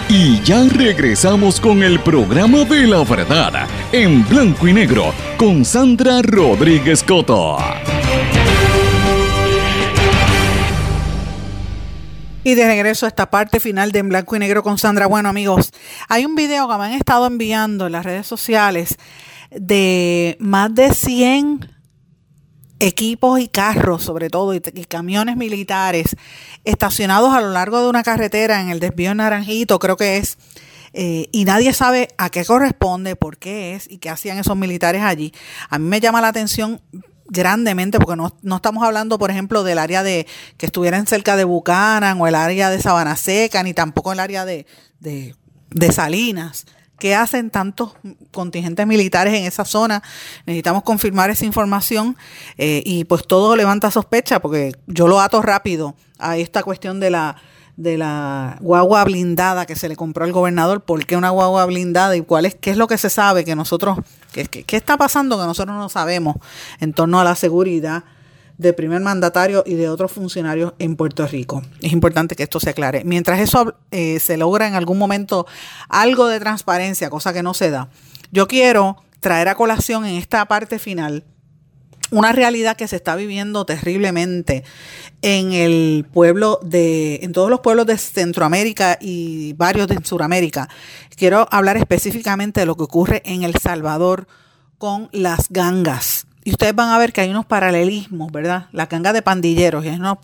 [0.08, 6.22] Y ya regresamos con el programa de la verdad, en blanco y negro, con Sandra
[6.22, 7.56] Rodríguez Coto.
[12.44, 15.06] Y de regreso a esta parte final de En Blanco y Negro con Sandra.
[15.06, 15.70] Bueno, amigos,
[16.08, 18.96] hay un video que me han estado enviando en las redes sociales
[19.50, 21.70] de más de 100
[22.80, 26.16] equipos y carros, sobre todo, y, camiones militares
[26.64, 30.36] estacionados a lo largo de una carretera en el desvío Naranjito, creo que es.
[30.94, 35.02] Eh, y nadie sabe a qué corresponde, por qué es y qué hacían esos militares
[35.02, 35.32] allí.
[35.70, 36.80] A mí me llama la atención
[37.26, 41.44] grandemente, porque no, no, estamos hablando, por ejemplo, del área de que estuvieran cerca de
[41.44, 44.66] Bucanan o el área de Sabana Seca, ni tampoco el área de,
[45.00, 45.34] de,
[45.70, 46.66] de Salinas.
[46.98, 47.94] ¿Qué hacen tantos
[48.30, 50.04] contingentes militares en esa zona?
[50.46, 52.16] Necesitamos confirmar esa información
[52.58, 57.10] eh, y pues todo levanta sospecha porque yo lo ato rápido a esta cuestión de
[57.10, 57.36] la
[57.76, 62.16] de la guagua blindada que se le compró al gobernador, por qué una guagua blindada
[62.16, 63.98] y cuál es, qué es lo que se sabe que nosotros,
[64.32, 66.36] qué, está pasando que nosotros no sabemos
[66.80, 68.04] en torno a la seguridad
[68.58, 71.62] del primer mandatario y de otros funcionarios en Puerto Rico.
[71.80, 73.02] Es importante que esto se aclare.
[73.04, 75.46] Mientras eso eh, se logra en algún momento
[75.88, 77.88] algo de transparencia, cosa que no se da,
[78.30, 81.24] yo quiero traer a colación en esta parte final
[82.12, 84.62] una realidad que se está viviendo terriblemente
[85.22, 90.68] en el pueblo de, en todos los pueblos de Centroamérica y varios de Sudamérica.
[91.16, 94.28] Quiero hablar específicamente de lo que ocurre en El Salvador
[94.78, 96.26] con las gangas.
[96.44, 98.66] Y ustedes van a ver que hay unos paralelismos, ¿verdad?
[98.72, 100.18] La ganga de pandilleros, y hay unos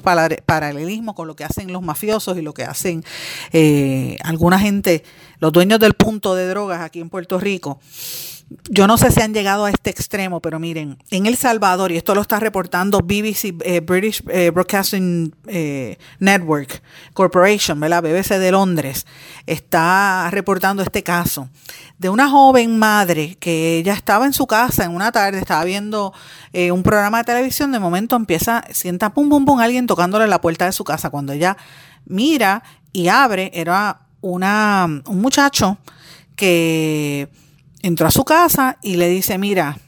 [0.44, 3.04] paralelismos con lo que hacen los mafiosos y lo que hacen
[3.52, 5.04] eh, alguna gente,
[5.38, 7.78] los dueños del punto de drogas aquí en Puerto Rico
[8.70, 11.96] yo no sé si han llegado a este extremo, pero miren, en El Salvador, y
[11.96, 16.82] esto lo está reportando BBC, eh, British eh, Broadcasting eh, Network
[17.12, 18.02] Corporation, ¿verdad?
[18.02, 19.06] BBC de Londres,
[19.46, 21.48] está reportando este caso
[21.98, 26.12] de una joven madre que ella estaba en su casa en una tarde, estaba viendo
[26.52, 30.64] un programa de televisión, de momento empieza, sienta pum, pum, pum, alguien tocándole la puerta
[30.64, 31.10] de su casa.
[31.10, 31.56] Cuando ella
[32.06, 35.78] mira y abre, era una, un muchacho
[36.36, 37.28] que
[37.82, 39.78] entró a su casa y le dice, mira,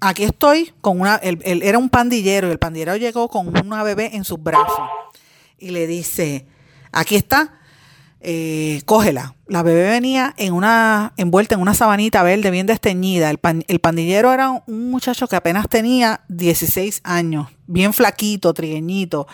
[0.00, 3.82] aquí estoy con una, él, él, era un pandillero y el pandillero llegó con una
[3.82, 4.88] bebé en sus brazos
[5.58, 6.46] y le dice,
[6.90, 7.60] aquí está,
[8.20, 9.34] eh, cógela.
[9.46, 13.30] La bebé venía en una, envuelta en una sabanita verde bien desteñida.
[13.30, 19.26] El, pan, el pandillero era un muchacho que apenas tenía 16 años, bien flaquito, trigueñito.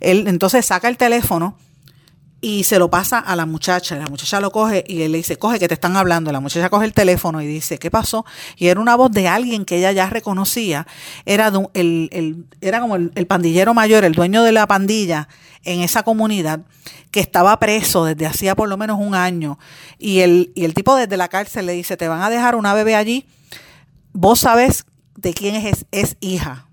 [0.00, 1.56] Él entonces saca el teléfono
[2.44, 3.96] y se lo pasa a la muchacha.
[3.96, 6.30] La muchacha lo coge y él le dice, coge que te están hablando.
[6.30, 8.26] La muchacha coge el teléfono y dice, ¿qué pasó?
[8.58, 10.86] Y era una voz de alguien que ella ya reconocía.
[11.24, 14.66] Era, de un, el, el, era como el, el, pandillero mayor, el dueño de la
[14.66, 15.26] pandilla
[15.62, 16.60] en esa comunidad,
[17.10, 19.58] que estaba preso desde hacía por lo menos un año.
[19.98, 22.74] Y el, y el tipo desde la cárcel le dice, te van a dejar una
[22.74, 23.26] bebé allí.
[24.12, 24.84] Vos sabes
[25.16, 26.68] de quién es, es hija.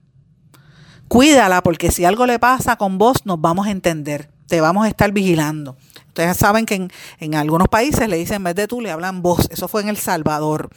[1.08, 4.90] Cuídala porque si algo le pasa con vos nos vamos a entender te vamos a
[4.90, 5.78] estar vigilando.
[6.10, 6.92] Ustedes saben que en,
[7.22, 9.48] en, algunos países le dicen en vez de tú, le hablan vos.
[9.50, 10.70] Eso fue en El Salvador.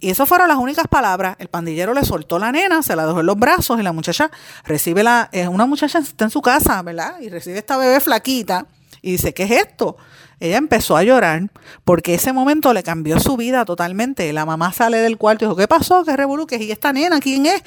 [0.00, 1.36] Y esas fueron las únicas palabras.
[1.38, 4.30] El pandillero le soltó la nena, se la dejó en los brazos y la muchacha
[4.64, 5.28] recibe la.
[5.50, 7.20] Una muchacha está en su casa, ¿verdad?
[7.20, 8.68] Y recibe esta bebé flaquita
[9.02, 9.98] y dice: ¿Qué es esto?
[10.40, 11.50] Ella empezó a llorar
[11.84, 14.32] porque ese momento le cambió su vida totalmente.
[14.32, 16.04] La mamá sale del cuarto y dijo: ¿Qué pasó?
[16.04, 16.46] ¿Qué revolú?
[16.50, 17.20] ¿Y esta nena?
[17.20, 17.62] ¿Quién es?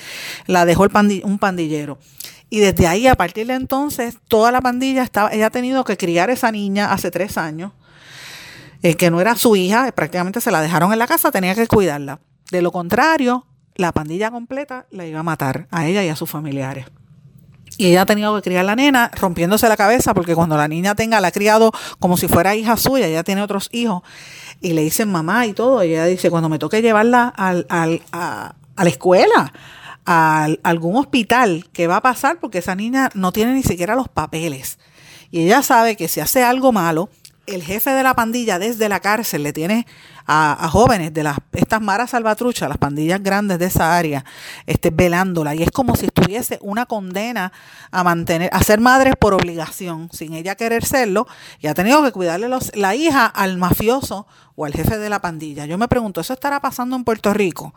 [0.48, 2.00] La dejó el pandi un pandillero.
[2.50, 5.98] Y desde ahí, a partir de entonces, toda la pandilla estaba, ella ha tenido que
[5.98, 7.74] criar a esa niña hace tres años,
[8.84, 11.68] eh, que no era su hija, prácticamente se la dejaron en la casa, tenía que
[11.68, 12.20] cuidarla.
[12.52, 13.46] De lo contrario,
[13.76, 16.86] la pandilla completa la iba a matar a ella y a sus familiares.
[17.78, 20.68] y ella ha tenido que criar a la nena rompiéndose la cabeza porque cuando la
[20.68, 24.02] niña tenga, la ha criado como si fuera hija suya, ella tiene otros hijos
[24.62, 28.02] y le dicen mamá y todo, y ella dice, cuando me toque llevarla al, al,
[28.12, 29.54] a, a la escuela,
[30.08, 32.40] a algún hospital, ¿qué va a pasar?
[32.40, 34.80] Porque esa niña no tiene ni siquiera los papeles.
[35.32, 37.10] Y ella sabe que si hace algo malo,
[37.46, 39.86] el jefe de la pandilla desde la cárcel le tiene
[40.26, 44.24] a, jóvenes de las estas maras salvatruchas, las pandillas grandes de esa área,
[44.66, 45.56] este, velándola.
[45.56, 47.52] Y es como si estuviese una condena
[47.92, 51.28] a mantener, a ser madres por obligación, sin ella querer serlo,
[51.60, 55.20] y ha tenido que cuidarle los, la hija al mafioso o al jefe de la
[55.20, 55.66] pandilla.
[55.66, 57.74] Yo me pregunto, ¿eso estará pasando en Puerto Rico?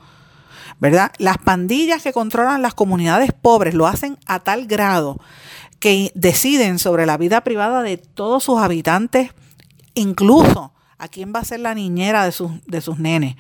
[0.81, 1.13] ¿Verdad?
[1.19, 5.21] Las pandillas que controlan las comunidades pobres lo hacen a tal grado
[5.79, 9.31] que deciden sobre la vida privada de todos sus habitantes,
[9.95, 13.37] incluso a quién va a ser la niñera de sus, de sus nenes.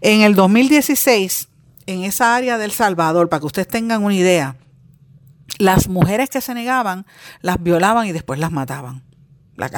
[0.00, 1.48] En el 2016,
[1.86, 4.56] en esa área del Salvador, para que ustedes tengan una idea,
[5.58, 7.06] las mujeres que se negaban
[7.40, 9.02] las violaban y después las mataban.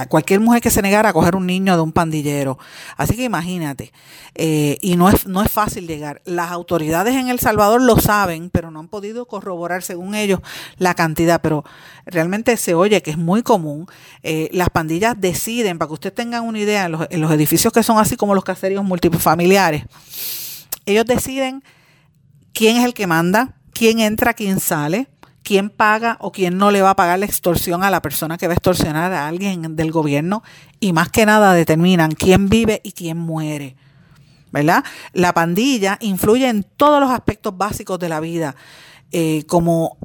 [0.08, 2.58] Cualquier mujer que se negara a coger un niño de un pandillero.
[2.96, 3.92] Así que imagínate.
[4.34, 6.22] Eh, y no es, no es fácil llegar.
[6.24, 10.40] Las autoridades en El Salvador lo saben, pero no han podido corroborar, según ellos,
[10.78, 11.42] la cantidad.
[11.42, 11.64] Pero
[12.06, 13.86] realmente se oye que es muy común.
[14.22, 17.72] Eh, las pandillas deciden, para que ustedes tengan una idea, en los, en los edificios
[17.72, 19.84] que son así como los caseríos multifamiliares,
[20.86, 21.62] ellos deciden
[22.54, 25.08] quién es el que manda, quién entra, quién sale
[25.46, 28.48] quién paga o quién no le va a pagar la extorsión a la persona que
[28.48, 30.42] va a extorsionar a alguien del gobierno
[30.80, 33.76] y más que nada determinan quién vive y quién muere.
[34.50, 34.82] ¿Verdad?
[35.12, 38.56] La pandilla influye en todos los aspectos básicos de la vida,
[39.12, 39.98] eh, como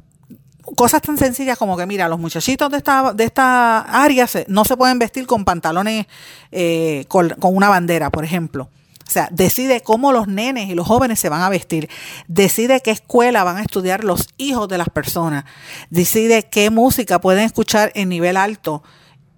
[0.76, 4.76] cosas tan sencillas como que, mira, los muchachitos de esta, de esta área no se
[4.76, 6.06] pueden vestir con pantalones
[6.52, 8.68] eh, con una bandera, por ejemplo.
[9.12, 11.90] O sea, decide cómo los nenes y los jóvenes se van a vestir,
[12.28, 15.44] decide qué escuela van a estudiar los hijos de las personas,
[15.90, 18.82] decide qué música pueden escuchar en nivel alto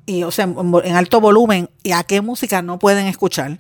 [0.07, 3.59] y o sea, en alto volumen y a qué música no pueden escuchar.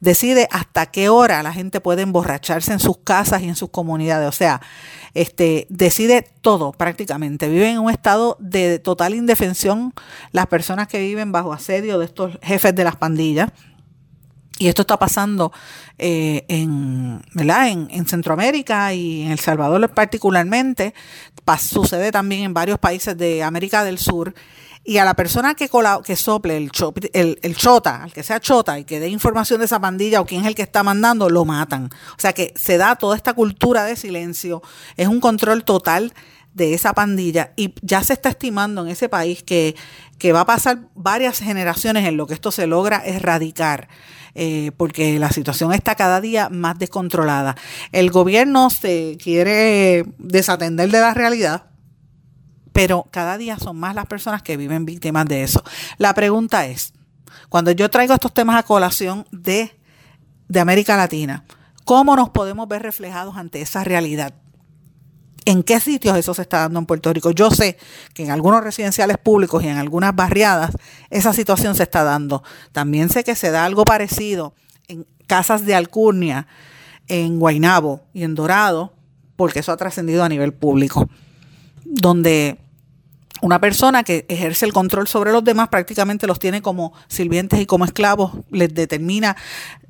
[0.00, 4.28] Decide hasta qué hora la gente puede emborracharse en sus casas y en sus comunidades.
[4.28, 4.60] O sea,
[5.14, 7.48] este, decide todo prácticamente.
[7.48, 9.94] Viven en un estado de total indefensión
[10.30, 13.50] las personas que viven bajo asedio de estos jefes de las pandillas
[14.58, 15.52] y esto está pasando
[15.98, 17.68] eh, en, ¿verdad?
[17.68, 20.94] En, en, Centroamérica y en El Salvador particularmente.
[21.58, 24.32] sucede también en varios países de América del Sur.
[24.86, 25.70] Y a la persona que,
[26.04, 26.70] que sople el,
[27.14, 30.26] el, el, chota, al que sea chota y que dé información de esa pandilla o
[30.26, 31.86] quién es el que está mandando, lo matan.
[31.86, 34.62] O sea que se da toda esta cultura de silencio.
[34.96, 36.12] Es un control total
[36.54, 39.74] de esa pandilla y ya se está estimando en ese país que,
[40.18, 43.88] que va a pasar varias generaciones en lo que esto se logra erradicar.
[44.36, 47.54] Eh, porque la situación está cada día más descontrolada.
[47.92, 51.66] El gobierno se quiere desatender de la realidad,
[52.72, 55.62] pero cada día son más las personas que viven víctimas de eso.
[55.98, 56.94] La pregunta es,
[57.48, 59.78] cuando yo traigo estos temas a colación de,
[60.48, 61.44] de América Latina,
[61.84, 64.34] ¿cómo nos podemos ver reflejados ante esa realidad?
[65.44, 67.30] En qué sitios eso se está dando en Puerto Rico.
[67.30, 67.76] Yo sé
[68.12, 70.76] que en algunos residenciales públicos y en algunas barriadas
[71.10, 72.42] esa situación se está dando.
[72.72, 74.54] También sé que se da algo parecido
[74.88, 76.46] en casas de alcurnia,
[77.08, 78.94] en Guainabo y en Dorado,
[79.36, 81.08] porque eso ha trascendido a nivel público,
[81.84, 82.58] donde
[83.44, 87.66] una persona que ejerce el control sobre los demás prácticamente los tiene como sirvientes y
[87.66, 89.36] como esclavos, les determina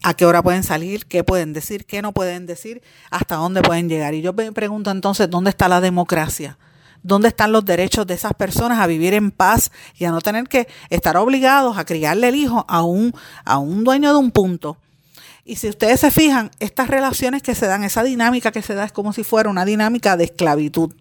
[0.03, 2.83] a qué hora pueden salir, qué pueden decir, qué no pueden decir,
[3.13, 4.13] hasta dónde pueden llegar.
[4.13, 6.59] Y yo me pregunto entonces, ¿dónde está la democracia?
[7.05, 10.49] ¿Dónde están los derechos de esas personas a vivir en paz y a no tener
[10.49, 14.79] que estar obligados a criarle el hijo a un, a un dueño de un punto?
[15.45, 18.85] Y si ustedes se fijan, estas relaciones que se dan, esa dinámica que se da
[18.85, 20.93] es como si fuera una dinámica de esclavitud.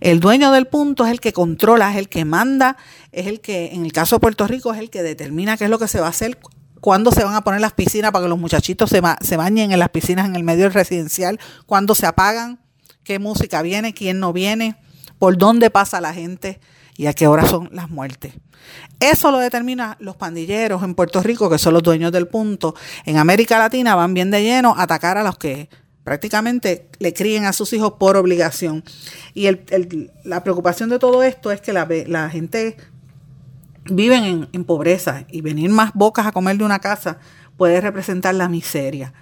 [0.00, 2.76] El dueño del punto es el que controla, es el que manda,
[3.12, 5.70] es el que, en el caso de Puerto Rico, es el que determina qué es
[5.70, 6.38] lo que se va a hacer,
[6.80, 9.90] cuándo se van a poner las piscinas para que los muchachitos se, bañen en las
[9.90, 12.60] piscinas en el medio residencial, cuándo se apagan,
[13.04, 14.76] qué música viene, quién no viene,
[15.18, 16.60] por dónde pasa la gente
[16.96, 18.34] y a qué hora son las muertes.
[18.98, 22.74] Eso lo determina los pandilleros en Puerto Rico, que son los dueños del punto.
[23.06, 25.68] En América Latina van bien de lleno a atacar a los que
[26.04, 28.84] prácticamente le críen a sus hijos por obligación.
[29.34, 32.76] Y el, la preocupación de todo esto es que la, la gente
[33.84, 37.18] vive en, pobreza y venir más bocas a comer de una casa
[37.56, 39.12] puede representar la miseria.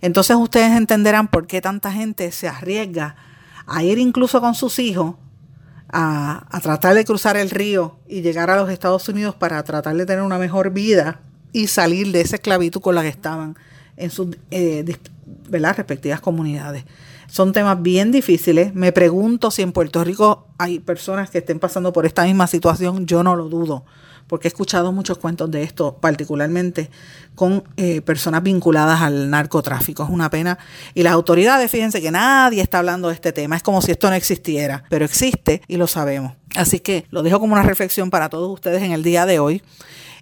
[0.00, 3.16] Entonces ustedes entenderán por qué tanta gente se arriesga
[3.66, 5.16] a ir incluso con sus hijos
[5.90, 9.96] a, a tratar de cruzar el río y llegar a los Estados Unidos para tratar
[9.96, 11.20] de tener una mejor vida
[11.52, 13.56] y salir de esa esclavitud con la que estaban
[13.96, 14.84] en sus eh,
[15.50, 16.84] respectivas comunidades.
[17.28, 18.74] Son temas bien difíciles.
[18.74, 23.06] Me pregunto si en Puerto Rico hay personas que estén pasando por esta misma situación.
[23.06, 23.84] Yo no lo dudo,
[24.26, 26.90] porque he escuchado muchos cuentos de esto, particularmente
[27.34, 30.04] con eh, personas vinculadas al narcotráfico.
[30.04, 30.58] Es una pena.
[30.94, 33.56] Y las autoridades, fíjense que nadie está hablando de este tema.
[33.56, 36.32] Es como si esto no existiera, pero existe y lo sabemos.
[36.56, 39.62] Así que lo dejo como una reflexión para todos ustedes en el día de hoy.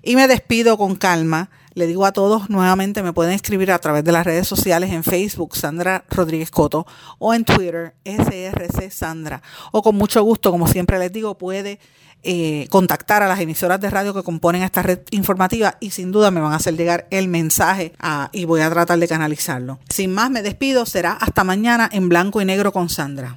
[0.03, 4.03] Y me despido con calma le digo a todos nuevamente, me pueden escribir a través
[4.03, 6.87] de las redes sociales en Facebook, Sandra Rodríguez Coto,
[7.19, 9.43] o en Twitter, SRC Sandra.
[9.73, 11.79] O con mucho gusto, como siempre les digo, puede
[12.23, 16.31] eh, contactar a las emisoras de radio que componen esta red informativa y sin duda
[16.31, 17.93] me van a hacer llegar el mensaje
[18.33, 19.79] y voy a tratar de canalizarlo.
[19.91, 20.87] Sin más, me despido.
[20.87, 23.37] Será hasta mañana en blanco y negro con Sandra.